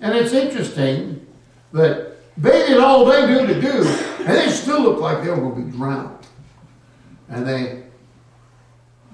[0.00, 1.26] And it's interesting
[1.72, 3.82] that they did all they knew to do,
[4.20, 6.26] and they still looked like they were going to be drowned.
[7.28, 7.82] And they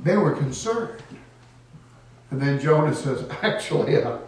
[0.02, 1.02] they were concerned.
[2.30, 4.18] And then Jonah says, actually, uh,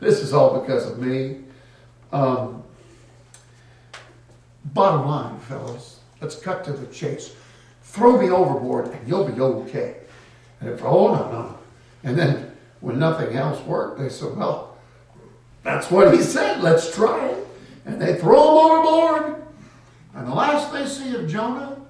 [0.00, 1.38] this is all because of me.
[2.12, 2.62] Um,
[4.64, 7.34] bottom line, fellas, let's cut to the chase.
[7.82, 9.98] Throw me overboard and you'll be okay.
[10.60, 11.58] And if, oh, no, no.
[12.02, 14.76] And then when nothing else worked, they said, well,
[15.62, 16.62] that's what he said.
[16.62, 17.46] Let's try it.
[17.84, 19.42] And they throw him overboard.
[20.14, 21.80] And the last they see of Jonah,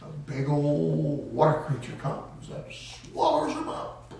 [0.00, 4.12] a big old water creature comes that swallows him up.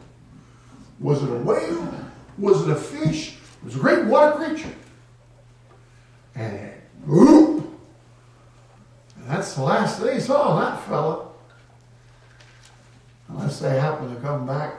[1.00, 1.94] Was it a whale?
[2.38, 3.34] Was it a fish?
[3.34, 4.74] It was a great water creature.
[6.34, 6.72] And
[7.06, 7.66] whoop,
[9.26, 11.28] last they saw that fella.
[13.28, 14.74] Unless they happen to come back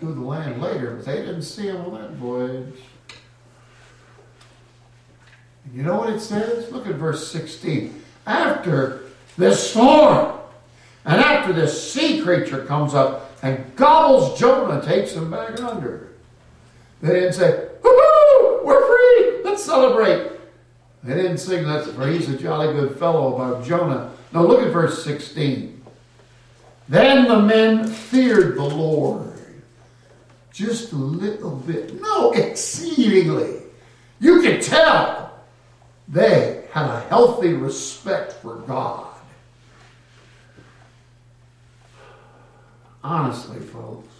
[0.00, 2.74] to the land later, but they didn't see him on that voyage.
[5.74, 6.70] You know what it says?
[6.72, 8.02] Look at verse 16.
[8.26, 9.02] After
[9.36, 10.38] this storm,
[11.04, 16.08] and after this sea creature comes up and gobbles Jonah, takes him back under.
[17.02, 18.64] They didn't say, Woohoo!
[18.64, 19.42] We're free!
[19.44, 20.32] Let's celebrate.
[21.04, 24.12] They didn't sing that he's a jolly good fellow about Jonah.
[24.32, 25.82] No, look at verse 16.
[26.88, 29.38] Then the men feared the Lord.
[30.52, 32.00] Just a little bit.
[32.00, 33.62] No, exceedingly.
[34.20, 35.38] You could tell
[36.08, 39.06] they had a healthy respect for God.
[43.04, 44.12] Honestly, folks,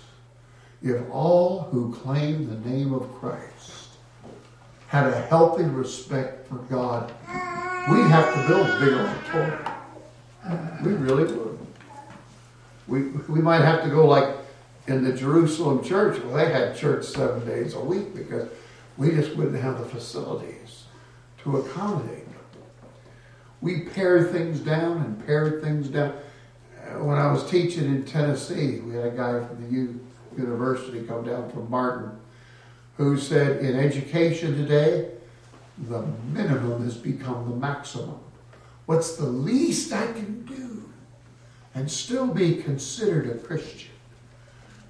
[0.83, 3.89] if all who claim the name of Christ
[4.87, 7.13] had a healthy respect for God,
[7.91, 9.68] we'd have to build a big auditorium.
[10.85, 11.59] We really would.
[12.87, 14.35] We, we might have to go like
[14.87, 18.49] in the Jerusalem church, well, they had church seven days a week because
[18.97, 20.85] we just wouldn't have the facilities
[21.43, 22.41] to accommodate them.
[23.61, 26.15] We pared things down and pared things down.
[26.79, 30.01] Uh, when I was teaching in Tennessee, we had a guy from the U
[30.37, 32.13] university come down from Martin
[32.97, 35.11] who said, in education today,
[35.89, 38.19] the minimum has become the maximum.
[38.89, 40.91] What's the least I can do
[41.75, 43.91] and still be considered a Christian?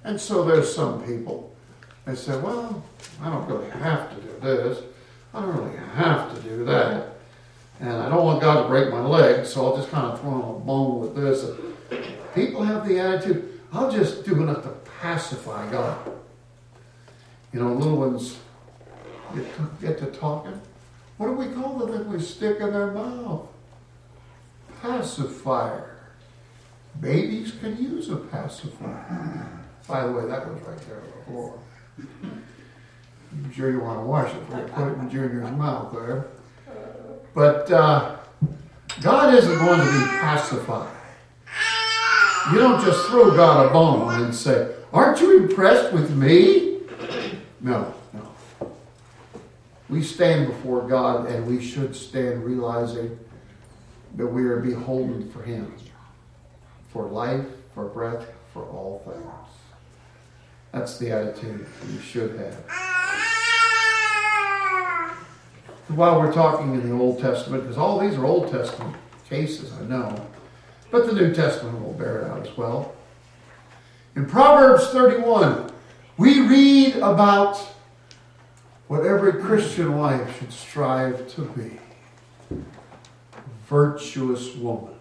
[0.05, 1.53] And so there's some people,
[2.05, 2.81] they say, well,
[3.21, 4.81] I don't really have to do this.
[5.33, 7.17] I don't really have to do that.
[7.81, 10.55] And I don't want God to break my leg, so I'll just kind of throw
[10.55, 11.43] a bone with this.
[11.91, 14.69] And people have the attitude, I'll just do enough to
[15.01, 16.09] pacify God.
[17.51, 18.37] You know, little ones
[19.35, 20.61] get to, get to talking.
[21.17, 23.48] What do we call the thing we stick in their mouth?
[25.09, 25.95] Pacifier.
[27.01, 29.49] Babies can use a pacifier.
[29.87, 31.59] By the way, that goes right there floor.
[31.97, 36.27] I'm sure you want to wash it before you put it in Junior's mouth there.
[37.33, 38.17] But uh,
[39.01, 40.95] God isn't going to be pacified.
[42.51, 46.81] You don't just throw God a bone and say, Aren't you impressed with me?
[47.61, 48.71] No, no.
[49.89, 53.19] We stand before God and we should stand realizing
[54.15, 55.73] that we are beholden for Him,
[56.89, 59.25] for life, for breath, for all things.
[60.71, 62.55] That's the attitude we should have.
[65.87, 68.95] While we're talking in the Old Testament, because all these are Old Testament
[69.27, 70.27] cases, I know,
[70.91, 72.93] but the New Testament will bear it out as well.
[74.15, 75.71] In Proverbs 31,
[76.17, 77.57] we read about
[78.87, 81.79] what every Christian wife should strive to be
[83.69, 84.95] virtuous woman.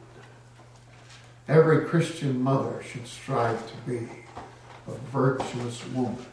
[1.49, 4.07] Every Christian mother should strive to be
[4.87, 6.27] a virtuous woman.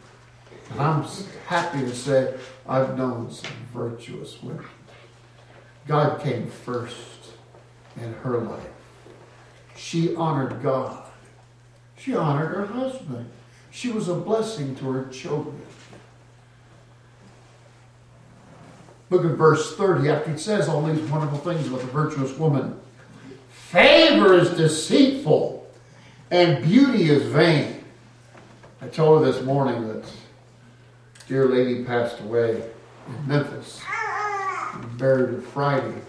[0.72, 1.06] And I'm
[1.48, 2.34] happy to say
[2.68, 4.66] I've known some virtuous women.
[5.88, 7.32] God came first
[7.96, 8.68] in her life.
[9.78, 11.06] She honored God.
[11.98, 13.30] She honored her husband.
[13.72, 15.62] She was a blessing to her children.
[19.10, 22.80] Look at verse 30 after it says all these wonderful things about the virtuous woman.
[23.50, 25.68] Favor is deceitful
[26.32, 27.84] and beauty is vain.
[28.82, 30.06] I told her this morning that
[31.28, 32.64] dear lady passed away
[33.08, 33.82] in Memphis,
[34.98, 36.02] buried her Friday.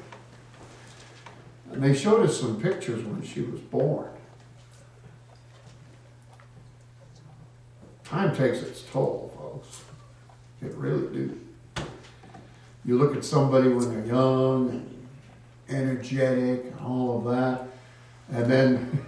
[1.72, 4.08] And they showed us some pictures when she was born.
[8.04, 9.82] Time takes its toll, folks.
[10.62, 11.45] It really do.
[12.86, 15.08] You look at somebody when they're young and
[15.68, 17.66] energetic and all of that,
[18.30, 19.04] and then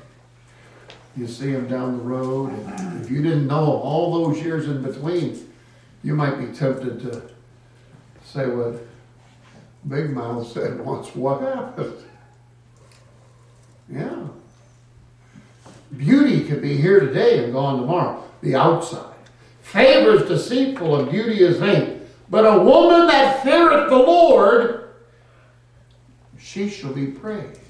[1.16, 4.82] you see them down the road, and if you didn't know all those years in
[4.82, 5.48] between,
[6.02, 7.22] you might be tempted to
[8.24, 8.84] say what
[9.88, 12.04] Big Mouth said once, what happened?
[13.88, 14.26] Yeah.
[15.96, 19.14] Beauty could be here today and gone tomorrow the outside.
[19.62, 21.97] Favor is deceitful and beauty is vain.
[22.30, 24.90] But a woman that feareth the Lord,
[26.38, 27.60] she shall be praised.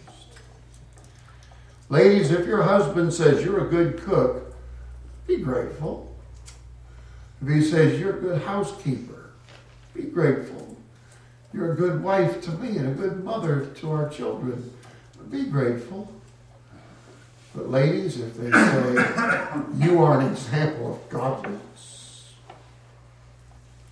[1.88, 4.54] Ladies, if your husband says you're a good cook,
[5.26, 6.14] be grateful.
[7.40, 9.30] If he says you're a good housekeeper,
[9.94, 10.76] be grateful.
[11.52, 14.70] You're a good wife to me and a good mother to our children,
[15.30, 16.12] be grateful.
[17.54, 19.54] But ladies, if they say,
[19.86, 21.97] you are an example of godliness,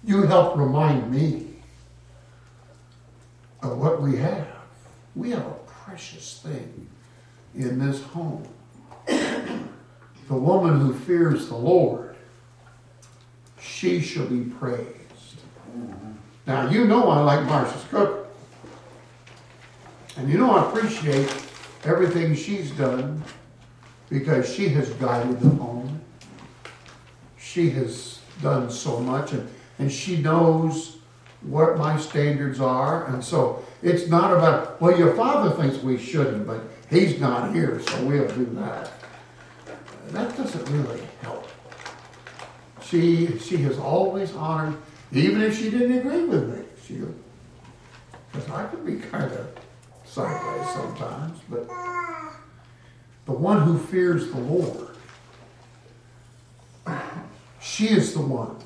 [0.07, 1.49] you help remind me
[3.61, 4.47] of what we have.
[5.17, 6.89] We have a precious thing
[7.55, 8.47] in this home.
[9.07, 12.15] The woman who fears the Lord,
[13.61, 14.87] she shall be praised.
[16.47, 18.25] Now, you know I like Marcia's cooking.
[20.17, 21.29] And you know I appreciate
[21.85, 23.23] everything she's done
[24.09, 26.01] because she has guided the home.
[27.39, 29.49] She has done so much and,
[29.79, 30.97] and she knows
[31.43, 33.07] what my standards are.
[33.07, 37.81] And so it's not about, well, your father thinks we shouldn't, but he's not here,
[37.81, 38.91] so we'll do that.
[40.09, 41.49] That doesn't really help.
[42.83, 44.77] She, she has always honored,
[45.13, 46.65] even if she didn't agree with me.
[46.87, 47.01] She,
[48.33, 49.49] because I can be kind of
[50.05, 51.67] sideways sometimes, but
[53.27, 54.97] the one who fears the Lord,
[57.61, 58.57] she is the one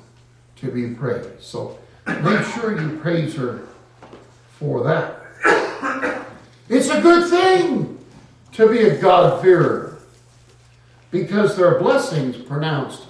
[0.61, 1.41] to be praised.
[1.41, 3.67] So make sure you praise her
[4.57, 5.17] for that.
[6.69, 7.97] It's a good thing
[8.53, 9.99] to be a God-fearer
[11.09, 13.07] because there are blessings pronounced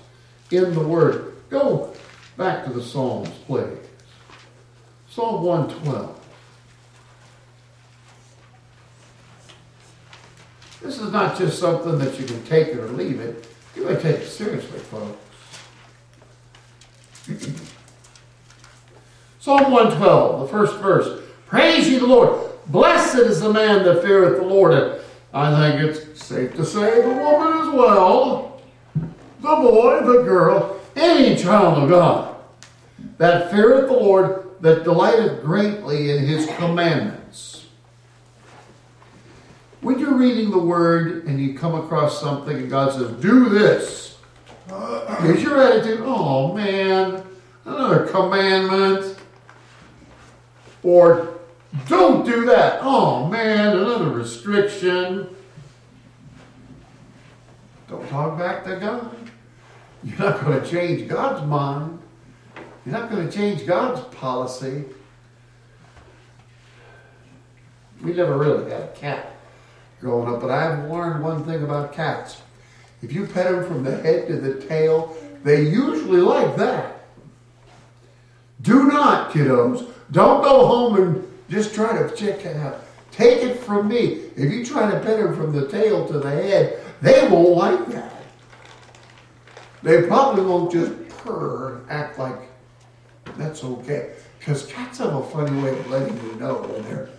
[0.49, 1.35] in the Word.
[1.49, 1.93] Go
[2.37, 3.77] back to the Psalms, please.
[5.09, 6.17] Psalm 112.
[10.81, 13.45] This is not just something that you can take it or leave it.
[13.75, 15.20] You gotta take it seriously, folks.
[19.39, 21.21] Psalm 112, the first verse.
[21.47, 22.51] Praise ye the Lord.
[22.67, 24.73] Blessed is the man that feareth the Lord.
[24.73, 25.01] And
[25.33, 28.61] I think it's safe to say the woman as well,
[28.95, 32.35] the boy, the girl, any child of God
[33.17, 37.65] that feareth the Lord, that delighteth greatly in his commandments.
[39.81, 44.10] When you're reading the word and you come across something and God says, do this,
[45.23, 47.23] is your attitude, oh man,
[47.65, 49.17] another commandment?
[50.83, 51.39] Or
[51.87, 52.79] don't do that.
[52.81, 55.35] Oh man, another restriction.
[57.87, 59.15] Don't talk back to God.
[60.03, 61.99] You're not going to change God's mind.
[62.85, 64.85] You're not going to change God's policy.
[68.01, 69.35] We never really had a cat
[69.99, 72.41] growing up, but I've learned one thing about cats.
[73.01, 77.05] If you pet them from the head to the tail, they usually like that.
[78.61, 82.83] Do not, kiddos, don't go home and just try to check it out.
[83.11, 84.21] Take it from me.
[84.35, 87.87] If you try to pet them from the tail to the head, they won't like
[87.87, 88.13] that.
[89.83, 92.37] They probably won't just purr, and act like
[93.37, 94.13] that's okay.
[94.37, 97.09] Because cats have a funny way of letting you know when they're,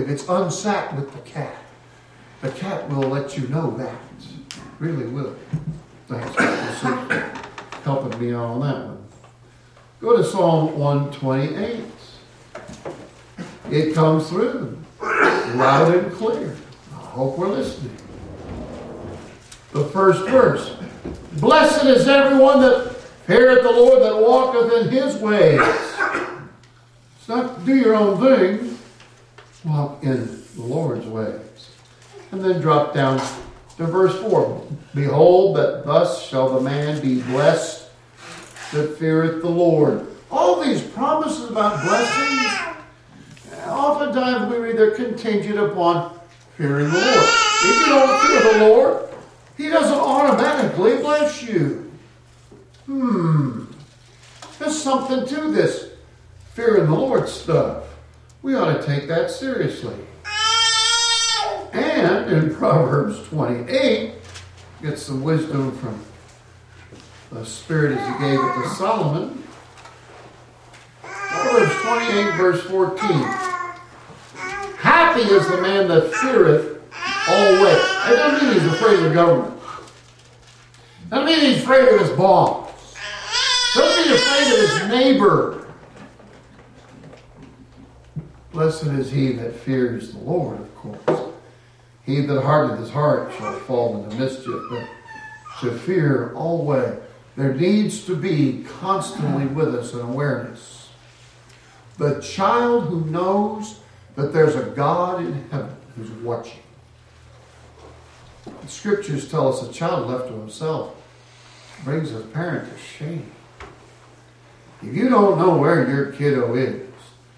[0.00, 1.56] if it's unsat with the cat.
[2.42, 3.98] The cat will let you know that.
[4.78, 5.34] Really will.
[6.08, 6.34] Thanks
[6.80, 6.94] for
[7.82, 9.06] helping me out on that one.
[10.00, 11.84] Go to Psalm 128.
[13.70, 16.54] It comes through loud and clear.
[16.92, 17.96] I hope we're listening.
[19.72, 20.76] The first verse
[21.38, 22.96] Blessed is everyone that
[23.26, 25.60] heareth the Lord, that walketh in his ways.
[27.18, 28.78] It's not do your own thing,
[29.64, 31.70] walk in the Lord's ways.
[32.32, 33.20] And then drop down
[33.76, 37.88] to verse 4 Behold, that thus shall the man be blessed
[38.72, 40.06] that feareth the Lord.
[40.30, 42.50] All these promises about blessings,
[43.66, 46.18] oftentimes we read they're contingent upon
[46.56, 47.24] fearing the Lord.
[47.62, 49.08] If you don't fear the Lord,
[49.56, 51.92] He doesn't automatically bless you.
[52.86, 53.64] Hmm.
[54.58, 55.90] There's something to this
[56.54, 57.84] fearing the Lord stuff.
[58.42, 59.94] We ought to take that seriously.
[61.76, 64.14] And in Proverbs 28,
[64.80, 66.02] get some wisdom from
[67.30, 69.42] the Spirit as He gave it to Solomon.
[71.02, 73.08] Proverbs 28, verse 14.
[74.78, 76.80] Happy is the man that feareth
[77.28, 77.76] always.
[77.76, 79.60] That doesn't mean he's afraid of the government.
[81.10, 82.96] That doesn't mean he's afraid of his boss.
[83.74, 85.66] Don't be afraid of his neighbor.
[88.52, 91.34] Blessed is he that fears the Lord, of course.
[92.06, 94.88] He that hardeneth his heart shall fall into mischief, but
[95.60, 96.94] to fear always.
[97.36, 100.88] There needs to be constantly with us an awareness.
[101.98, 103.80] The child who knows
[104.14, 106.62] that there's a God in heaven who's watching.
[108.44, 110.96] The scriptures tell us a child left to himself
[111.84, 113.30] brings his parent to shame.
[114.82, 116.88] If you don't know where your kiddo is,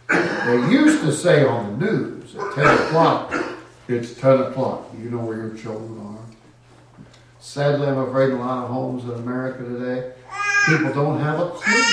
[0.08, 3.30] they used to say on the news at 10 o'clock,
[3.88, 4.86] it's 10 o'clock.
[4.96, 7.04] You know where your children are.
[7.40, 10.12] Sadly, I'm afraid in a lot of homes in America today,
[10.66, 11.84] people don't have a clue.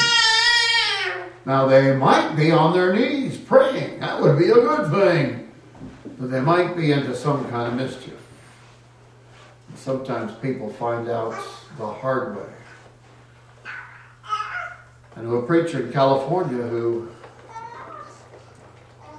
[1.46, 4.00] Now, they might be on their knees praying.
[4.00, 5.52] That would be a good thing.
[6.20, 8.20] But they might be into some kind of mischief.
[9.76, 11.36] Sometimes people find out
[11.78, 12.54] the hard way.
[15.16, 17.10] I know a preacher in California who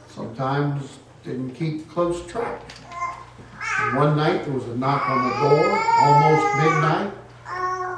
[0.08, 2.62] sometimes didn't keep close track.
[3.80, 7.12] And one night there was a knock on the door, almost midnight,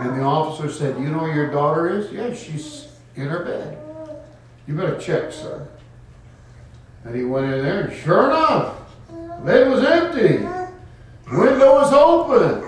[0.00, 2.10] and the officer said, You know where your daughter is?
[2.10, 3.78] Yes, she's in her bed.
[4.66, 5.68] You better check, sir.
[7.04, 10.38] And he went in there, and sure enough, the bed was empty.
[11.30, 12.64] Window was open.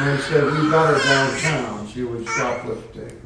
[0.00, 1.88] And he said, We got her downtown.
[1.88, 3.20] She was shoplifting.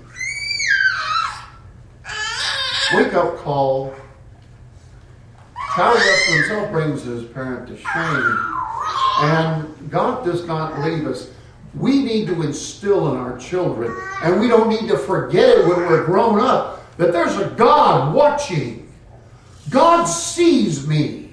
[2.95, 3.95] Wake up call.
[5.75, 8.55] Child left himself brings his parent to shame.
[9.21, 11.31] And God does not leave us.
[11.75, 15.79] We need to instill in our children, and we don't need to forget it when
[15.79, 18.93] we're grown up, that there's a God watching.
[19.71, 21.31] God sees me.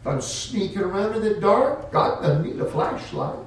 [0.00, 3.38] If I'm sneaking around in the dark, God doesn't need a flashlight.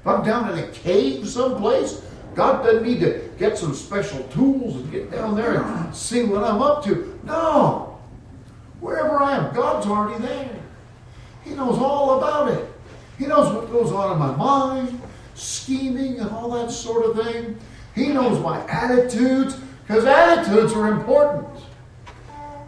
[0.00, 2.02] If I'm down in a cave someplace,
[2.36, 6.44] God doesn't need to get some special tools and get down there and see what
[6.44, 7.18] I'm up to.
[7.24, 7.91] No.
[8.82, 10.50] Wherever I am, God's already there.
[11.44, 12.68] He knows all about it.
[13.16, 15.00] He knows what goes on in my mind,
[15.34, 17.56] scheming and all that sort of thing.
[17.94, 19.54] He knows my attitudes,
[19.86, 21.46] because attitudes are important.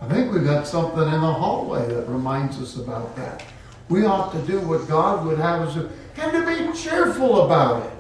[0.01, 3.45] I think we've got something in the hallway that reminds us about that.
[3.89, 7.87] We ought to do what God would have us do, and to be cheerful about
[7.87, 7.93] it.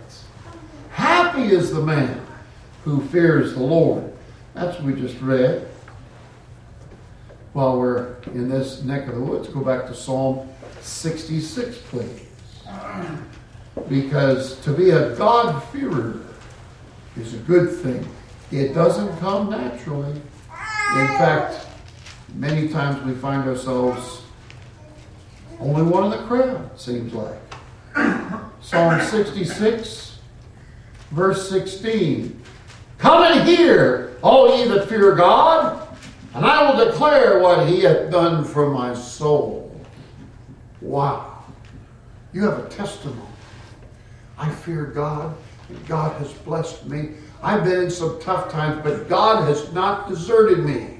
[0.91, 2.25] Happy is the man
[2.85, 4.12] who fears the Lord.
[4.55, 5.67] That's what we just read.
[7.55, 10.49] While we're in this neck of the woods, go back to Psalm
[10.81, 12.27] 66, please.
[13.89, 16.21] Because to be a God-fearer
[17.17, 18.09] is a good thing.
[18.51, 20.11] It doesn't come naturally.
[20.11, 21.69] In fact,
[22.35, 24.23] many times we find ourselves
[25.61, 27.39] only one in the crowd, seems like.
[28.61, 30.19] Psalm 66,
[31.13, 32.43] verse 16.
[32.99, 35.84] Come and hear, all ye that fear God,
[36.35, 39.80] and I will declare what he hath done for my soul.
[40.80, 41.45] Wow.
[42.32, 43.20] You have a testimony.
[44.37, 45.37] I fear God,
[45.68, 47.11] and God has blessed me.
[47.43, 50.99] I've been in some tough times, but God has not deserted me.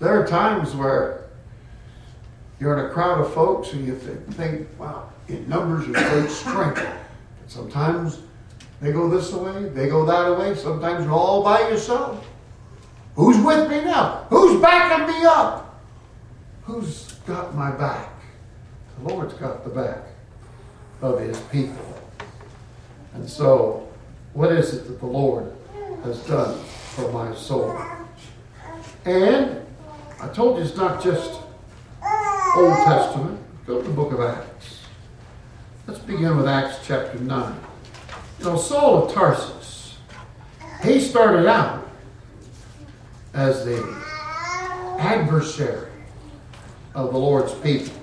[0.00, 1.26] There are times where
[2.58, 6.76] you're in a crowd of folks and you think, wow, in numbers is great strength.
[6.76, 8.20] But Sometimes
[8.80, 10.54] they go this way, they go that way.
[10.56, 12.26] Sometimes you're all by yourself.
[13.18, 14.26] Who's with me now?
[14.30, 15.82] Who's backing me up?
[16.62, 18.12] Who's got my back?
[18.96, 20.04] The Lord's got the back
[21.02, 22.00] of his people.
[23.14, 23.88] And so,
[24.34, 25.52] what is it that the Lord
[26.04, 26.62] has done
[26.94, 27.76] for my soul?
[29.04, 29.66] And
[30.20, 31.40] I told you it's not just
[32.54, 33.40] Old Testament.
[33.66, 34.84] Go to the book of Acts.
[35.88, 37.60] Let's begin with Acts chapter 9.
[38.38, 39.98] You know, Saul of Tarsus,
[40.84, 41.87] he started out
[43.38, 43.80] as the
[44.98, 45.88] adversary
[46.96, 47.94] of the Lord's people.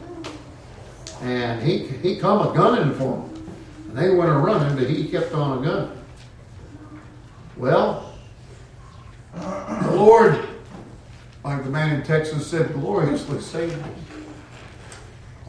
[1.21, 3.51] And he, he come a gunning for them.
[3.89, 5.97] And they went a running, but he kept on a gunning.
[7.57, 8.13] Well,
[9.33, 10.47] the Lord,
[11.43, 13.91] like the man in Texas said, gloriously saved me.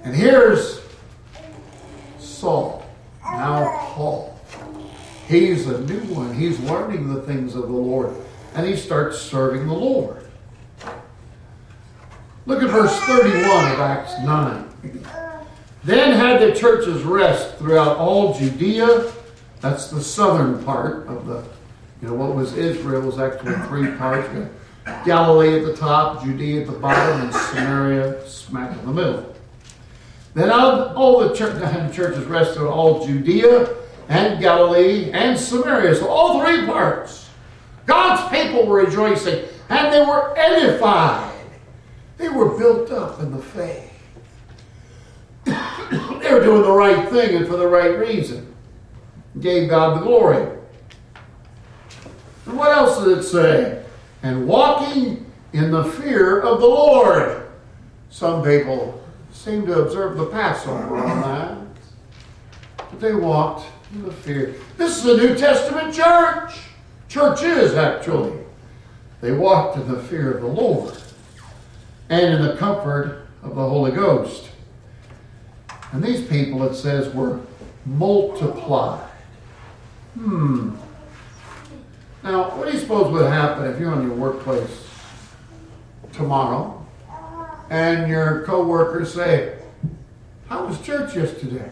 [0.02, 0.80] And here's
[2.18, 2.84] Saul,
[3.22, 4.40] now Paul.
[5.28, 6.34] He's a new one.
[6.34, 8.16] He's learning the things of the Lord.
[8.56, 10.24] And he starts serving the Lord.
[12.46, 14.68] Look at verse 31 of Acts 9.
[15.84, 19.12] Then had the churches rest throughout all Judea.
[19.60, 21.44] That's the southern part of the,
[22.00, 24.28] you know, what was Israel was actually three parts.
[25.04, 29.34] Galilee at the top, Judea at the bottom, and Samaria smack in the middle.
[30.34, 31.60] Then all the church,
[31.94, 33.68] churches rested all Judea
[34.08, 35.94] and Galilee and Samaria.
[35.96, 37.25] So all three parts.
[37.86, 41.32] God's people were rejoicing and they were edified.
[42.18, 43.92] They were built up in the faith.
[45.44, 48.54] they were doing the right thing and for the right reason.
[49.40, 50.58] Gave God the glory.
[52.46, 53.84] And what else did it say?
[54.22, 57.48] And walking in the fear of the Lord.
[58.10, 61.58] Some people seem to observe the Passover on that.
[62.78, 64.54] But they walked in the fear.
[64.76, 66.58] This is a New Testament church.
[67.08, 68.38] Churches, actually.
[69.20, 70.96] They walked in the fear of the Lord
[72.08, 74.50] and in the comfort of the Holy Ghost.
[75.92, 77.40] And these people, it says, were
[77.84, 79.08] multiplied.
[80.14, 80.70] Hmm.
[82.22, 84.88] Now, what do you suppose would happen if you're in your workplace
[86.12, 86.84] tomorrow
[87.70, 89.58] and your coworkers say,
[90.48, 91.70] How was church yesterday?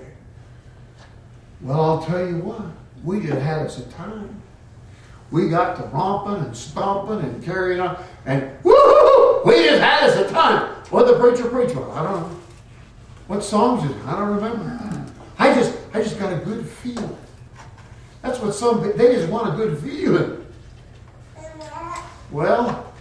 [1.60, 2.62] Well, I'll tell you what,
[3.02, 4.42] we just had us a time.
[5.30, 9.42] We got to romping and stomping and carrying on, and woo!
[9.44, 10.70] We just had us a time.
[10.90, 11.90] What the preacher preach about?
[11.90, 12.36] I don't know.
[13.26, 14.04] What songs is it?
[14.06, 15.06] I don't remember.
[15.38, 17.16] I just, I just got a good feeling.
[18.22, 20.46] That's what some they just want a good feeling.
[22.30, 22.92] Well,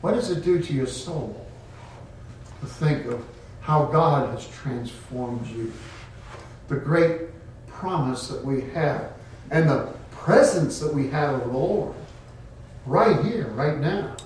[0.00, 1.46] what does it do to your soul
[2.60, 3.24] to think of
[3.60, 5.72] how God has transformed you?
[6.68, 7.22] The great
[7.66, 9.12] promise that we have
[9.50, 11.94] and the presence that we have of the Lord
[12.86, 14.16] right here, right now.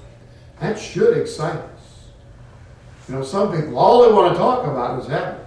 [0.61, 2.09] That should excite us.
[3.09, 5.40] You know, some people, all they want to talk about is heaven.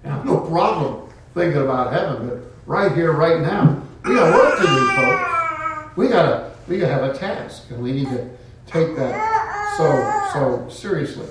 [0.05, 4.67] Have no problem thinking about heaven, but right here, right now, we got work to
[4.67, 5.97] do, folks.
[5.97, 8.29] We gotta, we gotta have a task, and we need to
[8.67, 11.29] take that so, so seriously.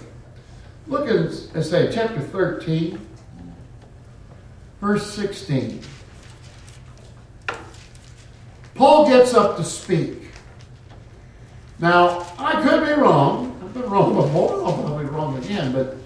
[0.87, 1.15] Look at,
[1.53, 2.99] and say, chapter 13,
[4.81, 5.81] verse 16.
[8.77, 10.29] Paul gets up to speak.
[11.79, 13.59] Now, I could be wrong.
[13.63, 14.63] I've been wrong before.
[14.63, 15.97] I'll probably be wrong again, but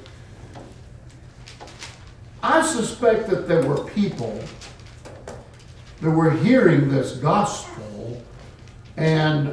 [2.41, 4.41] I suspect that there were people
[5.99, 8.21] that were hearing this gospel
[8.97, 9.47] and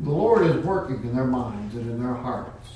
[0.00, 2.68] the Lord is working in their minds and in their hearts.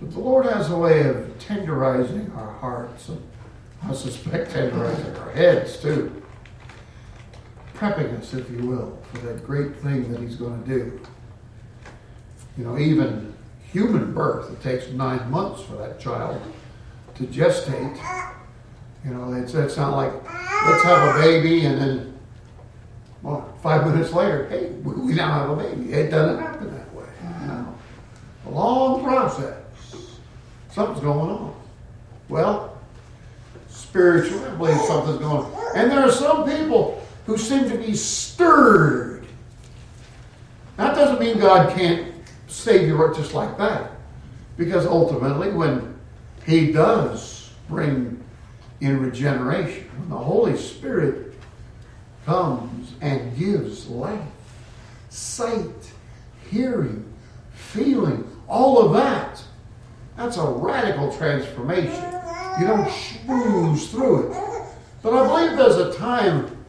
[0.00, 3.22] But the Lord has a way of tenderizing our hearts and
[3.82, 6.19] I suspect tenderizing our heads too.
[7.80, 11.00] Prepping us, if you will, for that great thing that He's going to do.
[12.58, 13.32] You know, even
[13.72, 16.42] human birth, it takes nine months for that child
[17.14, 17.96] to gestate.
[19.02, 22.18] You know, it's, it's not like, let's have a baby and then,
[23.22, 25.90] well, five minutes later, hey, we now have a baby.
[25.90, 27.08] It doesn't happen that way.
[27.40, 27.74] You know?
[28.44, 29.56] A long process.
[30.70, 31.54] Something's going on.
[32.28, 32.78] Well,
[33.70, 35.76] spiritually, I believe something's going on.
[35.76, 39.26] And there are some people who seem to be stirred.
[40.76, 42.12] That doesn't mean God can't
[42.48, 43.92] save you just like that.
[44.56, 45.98] Because ultimately, when
[46.46, 48.22] he does bring
[48.80, 49.88] in regeneration.
[49.98, 51.34] When the Holy Spirit
[52.26, 54.20] comes and gives life,
[55.08, 55.92] sight,
[56.50, 57.04] hearing,
[57.52, 59.42] feeling, all of that.
[60.16, 62.04] That's a radical transformation.
[62.60, 64.38] You don't schmooze through it.
[65.02, 66.59] But I believe there's a time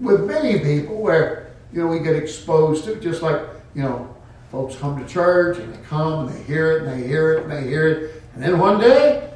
[0.00, 3.40] with many people where, you know, we get exposed to, just like,
[3.74, 4.14] you know,
[4.50, 7.42] folks come to church and they come and they hear it and they hear it
[7.44, 9.30] and they hear it and then one day,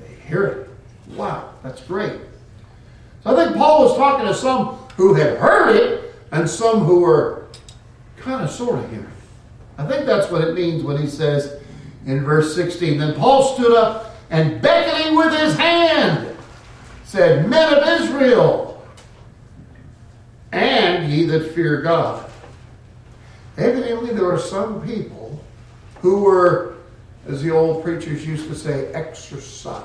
[0.00, 0.70] they hear it.
[1.16, 2.20] Wow, that's great.
[3.22, 7.00] So I think Paul was talking to some who had heard it and some who
[7.00, 7.46] were
[8.16, 9.06] kind of sort of hearing.
[9.76, 11.62] I think that's what it means when he says
[12.06, 16.36] in verse 16 Then Paul stood up and beckoning with his hand
[17.04, 18.67] said, Men of Israel,
[20.52, 22.30] and ye that fear God.
[23.56, 25.44] Evidently, there are some people
[26.00, 26.76] who were
[27.26, 29.84] as the old preachers used to say, exercise.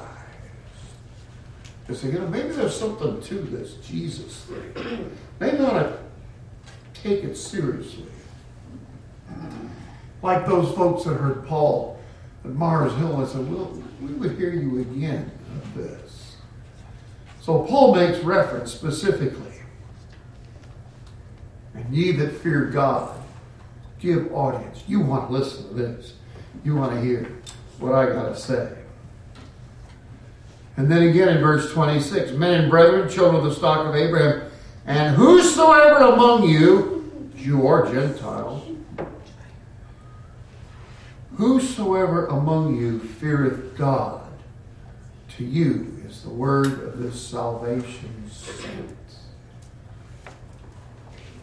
[1.88, 5.11] They say, you know, maybe there's something to this Jesus thing.
[5.39, 5.97] Maybe ought to
[6.93, 8.05] take it seriously.
[10.22, 11.99] Like those folks that heard Paul
[12.45, 16.38] at Mars Hill and said, well, we would hear you again of this.
[17.41, 19.53] So Paul makes reference specifically.
[21.74, 23.19] And ye that fear God,
[23.99, 24.84] give audience.
[24.88, 26.13] You want to listen to this
[26.63, 27.30] you want to hear
[27.80, 28.74] what I got to say.
[30.78, 34.49] And then again in verse 26 Men and brethren, children of the stock of Abraham,
[34.86, 38.65] and whosoever among you, Jew or Gentile,
[41.36, 44.21] whosoever among you feareth God,
[45.38, 48.97] to you is the word of this salvation sent.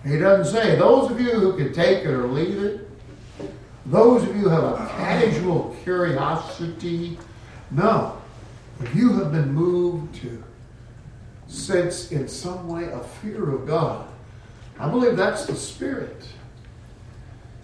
[0.04, 2.88] He doesn't say, those of you who can take it or leave it,
[3.86, 7.18] those of you who have a casual curiosity,
[7.70, 8.20] no.
[8.80, 10.42] If you have been moved to
[11.48, 14.08] sense in some way a fear of God,
[14.78, 16.24] I believe that's the Spirit.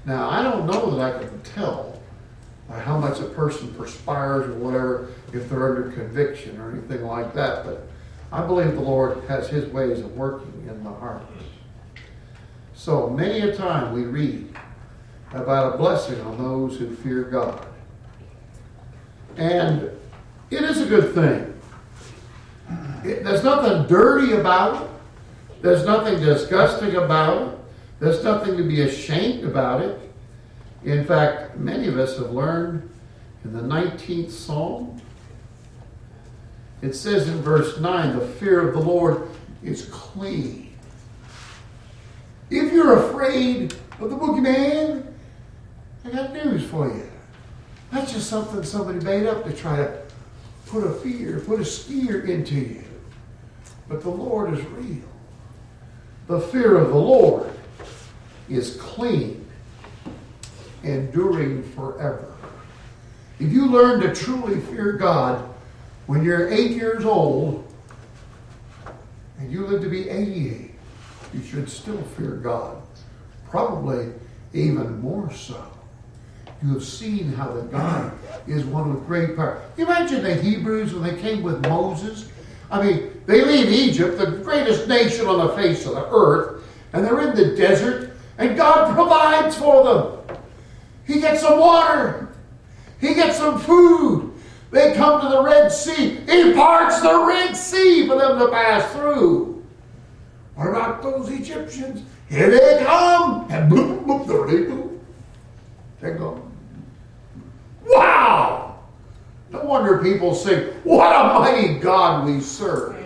[0.04, 2.00] Now, I don't know that I can tell
[2.68, 7.32] by how much a person perspires or whatever if they're under conviction or anything like
[7.34, 7.88] that, but
[8.30, 11.22] I believe the Lord has His ways of working in the heart.
[12.76, 14.54] So many a time we read
[15.32, 17.66] about a blessing on those who fear God.
[19.38, 19.90] And
[20.50, 21.58] it is a good thing.
[23.02, 24.90] It, there's nothing dirty about it.
[25.62, 27.58] There's nothing disgusting about it.
[27.98, 29.98] There's nothing to be ashamed about it.
[30.84, 32.88] In fact, many of us have learned
[33.42, 35.00] in the 19th Psalm,
[36.82, 39.28] it says in verse 9, the fear of the Lord
[39.64, 40.65] is clean.
[42.50, 45.04] If you're afraid of the boogeyman,
[46.04, 47.08] I got news for you.
[47.90, 50.02] That's just something somebody made up to try to
[50.66, 52.84] put a fear, put a scare into you.
[53.88, 55.08] But the Lord is real.
[56.26, 57.50] The fear of the Lord
[58.48, 59.46] is clean,
[60.82, 62.32] enduring forever.
[63.38, 65.48] If you learn to truly fear God
[66.06, 67.70] when you're eight years old
[69.38, 70.65] and you live to be 88,
[71.34, 72.82] you should still fear God.
[73.48, 74.12] Probably
[74.52, 75.64] even more so.
[76.62, 78.12] You have seen how the God
[78.46, 79.62] is one with great power.
[79.76, 82.30] Imagine the Hebrews when they came with Moses.
[82.70, 87.04] I mean, they leave Egypt, the greatest nation on the face of the earth, and
[87.04, 90.38] they're in the desert, and God provides for them.
[91.06, 92.28] He gets some water.
[93.00, 94.32] He gets some food.
[94.70, 96.16] They come to the Red Sea.
[96.26, 99.55] He parts the Red Sea for them to pass through.
[100.56, 102.02] What about those Egyptians?
[102.30, 103.46] Here they come.
[103.50, 104.90] And boom, boom, there they go.
[106.00, 106.42] They go.
[107.84, 108.78] Wow!
[109.50, 112.96] No wonder people say, What a mighty God we serve.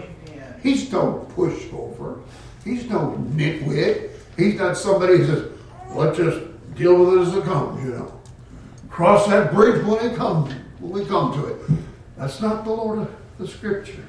[0.62, 2.22] He's no pushover.
[2.64, 4.11] He's no nitwit.
[4.36, 5.51] He's not somebody who says,
[5.90, 8.20] Let's just deal with it as it comes, you know.
[8.88, 11.61] Cross that bridge when it comes, when we come to it.
[12.16, 14.07] That's not the Lord of the Scripture.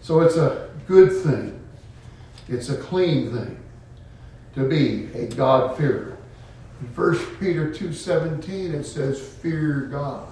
[0.00, 1.57] So it's a good thing.
[2.48, 3.62] It's a clean thing
[4.54, 6.16] to be a God-fearer.
[6.80, 10.26] In 1 Peter 2.17 it says, fear God.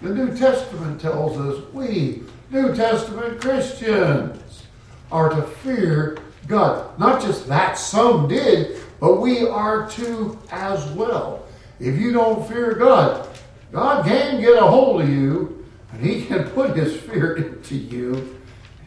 [0.00, 4.64] The New Testament tells us we, New Testament Christians,
[5.10, 6.98] are to fear God.
[6.98, 11.46] Not just that some did, but we are to as well.
[11.80, 13.28] If you don't fear God,
[13.70, 18.37] God can get a hold of you and He can put His fear into you.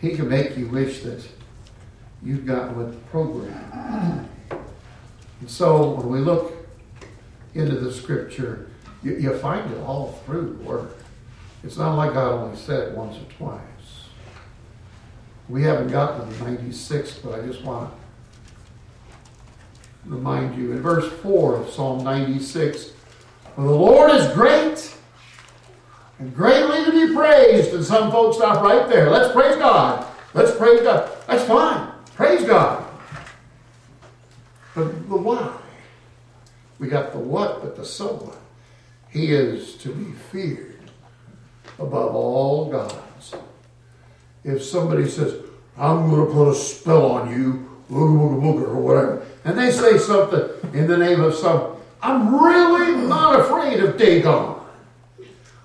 [0.01, 1.23] He can make you wish that
[2.23, 4.27] you've gotten with the program.
[5.39, 6.53] And so when we look
[7.53, 8.69] into the scripture,
[9.03, 10.93] you, you find it all through the Word.
[11.63, 13.61] It's not like God only said it once or twice.
[15.47, 21.11] We haven't gotten to the 96, but I just want to remind you in verse
[21.21, 22.91] 4 of Psalm 96
[23.55, 24.95] For the Lord is great
[26.21, 27.73] and greatly to be praised.
[27.73, 29.09] And some folks stop right there.
[29.09, 30.05] Let's praise God.
[30.35, 31.11] Let's praise God.
[31.27, 31.91] That's fine.
[32.15, 32.87] Praise God.
[34.75, 35.57] But the why.
[36.77, 38.37] We got the what, but the so what.
[39.09, 40.91] He is to be feared
[41.79, 43.33] above all gods.
[44.43, 45.43] If somebody says,
[45.77, 50.87] I'm going to put a spell on you, or whatever, and they say something in
[50.87, 54.60] the name of some, I'm really not afraid of Dagon.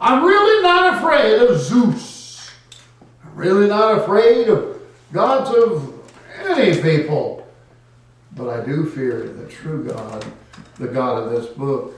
[0.00, 2.50] I'm really not afraid of Zeus.
[3.24, 4.80] I'm really not afraid of
[5.12, 5.94] gods of
[6.44, 7.46] any people.
[8.32, 10.26] But I do fear the true God,
[10.76, 11.94] the God of this book,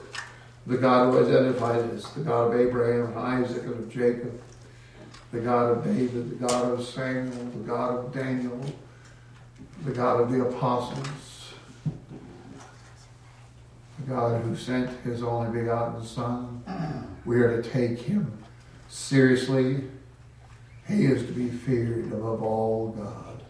[0.65, 4.39] the God who identified as the God of Abraham and Isaac and of Jacob,
[5.31, 8.63] the God of David, the God of Samuel, the God of Daniel,
[9.83, 11.07] the God of the apostles,
[14.09, 16.63] God who sent his only begotten Son.
[17.25, 18.43] We are to take him
[18.89, 19.83] seriously.
[20.87, 23.43] He is to be feared above all gods.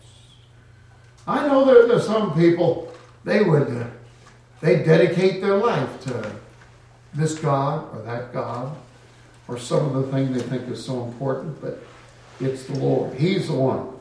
[1.26, 2.92] I know that are some people,
[3.24, 3.86] they would, uh,
[4.62, 6.36] they dedicate their life to
[7.14, 8.76] this God or that God
[9.48, 11.82] or some of the thing they think is so important, but
[12.40, 13.14] it's the Lord.
[13.16, 13.94] He's the one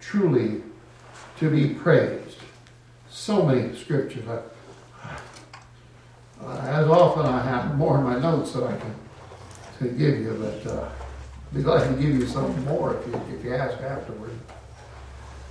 [0.00, 0.62] truly
[1.38, 2.38] to be praised.
[3.10, 4.26] So many scriptures.
[4.28, 4.38] I,
[6.44, 8.94] as often I have more in my notes that I can
[9.82, 10.88] to give you, but uh,
[11.50, 14.30] I'd be glad to give you something more if you, if you ask afterward.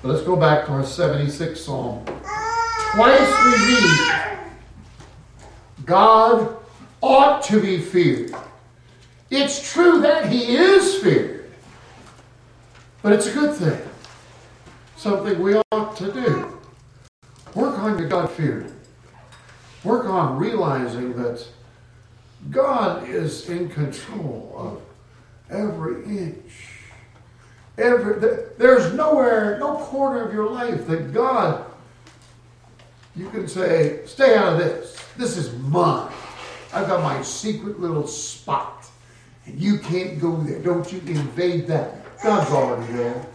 [0.01, 2.05] But let's go back to our 76th Psalm.
[2.93, 4.39] Twice we read,
[5.85, 6.57] God
[7.01, 8.33] ought to be feared.
[9.29, 11.51] It's true that he is feared,
[13.01, 13.81] but it's a good thing.
[14.97, 16.59] Something we ought to do.
[17.55, 18.71] Work on your God fear.
[19.83, 21.45] Work on realizing that
[22.49, 24.81] God is in control of
[25.49, 26.71] every inch
[27.77, 28.19] Every,
[28.57, 31.65] there's nowhere, no corner of your life that God,
[33.15, 34.97] you can say, stay out of this.
[35.17, 36.11] This is mine.
[36.73, 38.87] I've got my secret little spot.
[39.45, 40.59] And you can't go there.
[40.59, 42.21] Don't you invade that.
[42.21, 43.25] God's already there.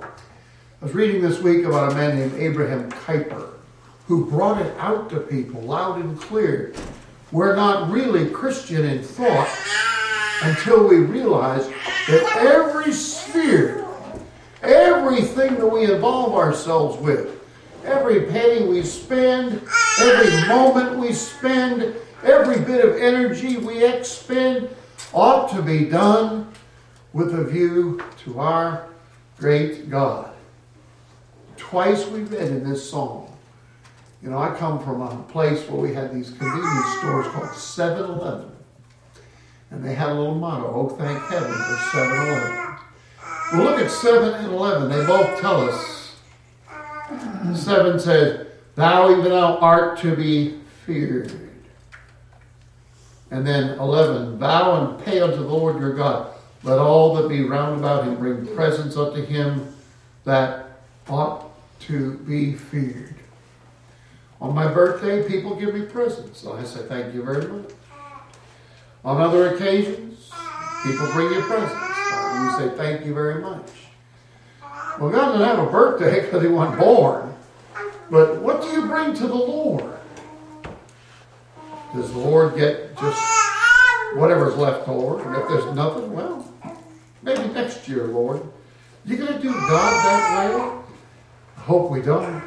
[0.00, 3.49] I was reading this week about a man named Abraham Kuyper
[4.10, 6.74] who brought it out to people loud and clear.
[7.30, 9.48] We're not really Christian in thought
[10.42, 11.68] until we realize
[12.08, 13.86] that every sphere,
[14.62, 17.40] everything that we involve ourselves with,
[17.84, 19.62] every penny we spend,
[20.00, 21.94] every moment we spend,
[22.24, 24.68] every bit of energy we expend
[25.12, 26.52] ought to be done
[27.12, 28.88] with a view to our
[29.38, 30.32] great God
[31.56, 33.29] twice we read in this song.
[34.22, 38.10] You know, I come from a place where we had these convenience stores called 7
[38.10, 38.50] Eleven.
[39.70, 42.76] And they had a little motto, oh, thank heaven for 7 Eleven.
[43.52, 44.90] Well, look at 7 and 11.
[44.90, 46.16] They both tell us.
[47.54, 51.32] 7 says, Thou even thou art to be feared.
[53.30, 56.34] And then 11, Vow and pay unto the Lord your God.
[56.62, 59.74] Let all that be round about him bring presents unto him
[60.24, 61.50] that ought
[61.80, 63.14] to be feared.
[64.40, 66.40] On my birthday, people give me presents.
[66.40, 67.70] So I say thank you very much.
[69.04, 70.30] On other occasions,
[70.82, 71.74] people bring you presents.
[71.74, 73.68] And you say thank you very much.
[74.98, 77.34] Well, God didn't have a birthday because he wasn't born.
[78.10, 79.98] But what do you bring to the Lord?
[81.94, 83.22] Does the Lord get just
[84.14, 85.22] whatever's left over?
[85.22, 86.46] And if there's nothing, well,
[87.22, 88.42] maybe next year, Lord.
[89.04, 90.82] You going to do God that way?
[91.56, 92.42] I hope we don't.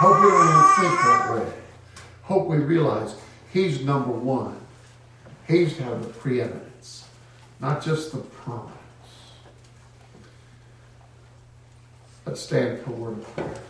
[0.00, 1.52] Hope we don't think that way.
[2.22, 3.16] Hope we realize
[3.52, 4.56] He's number one.
[5.48, 7.08] He's to have the preeminence,
[7.58, 8.74] not just the prominence.
[12.24, 13.60] Let's stand for word of prayer.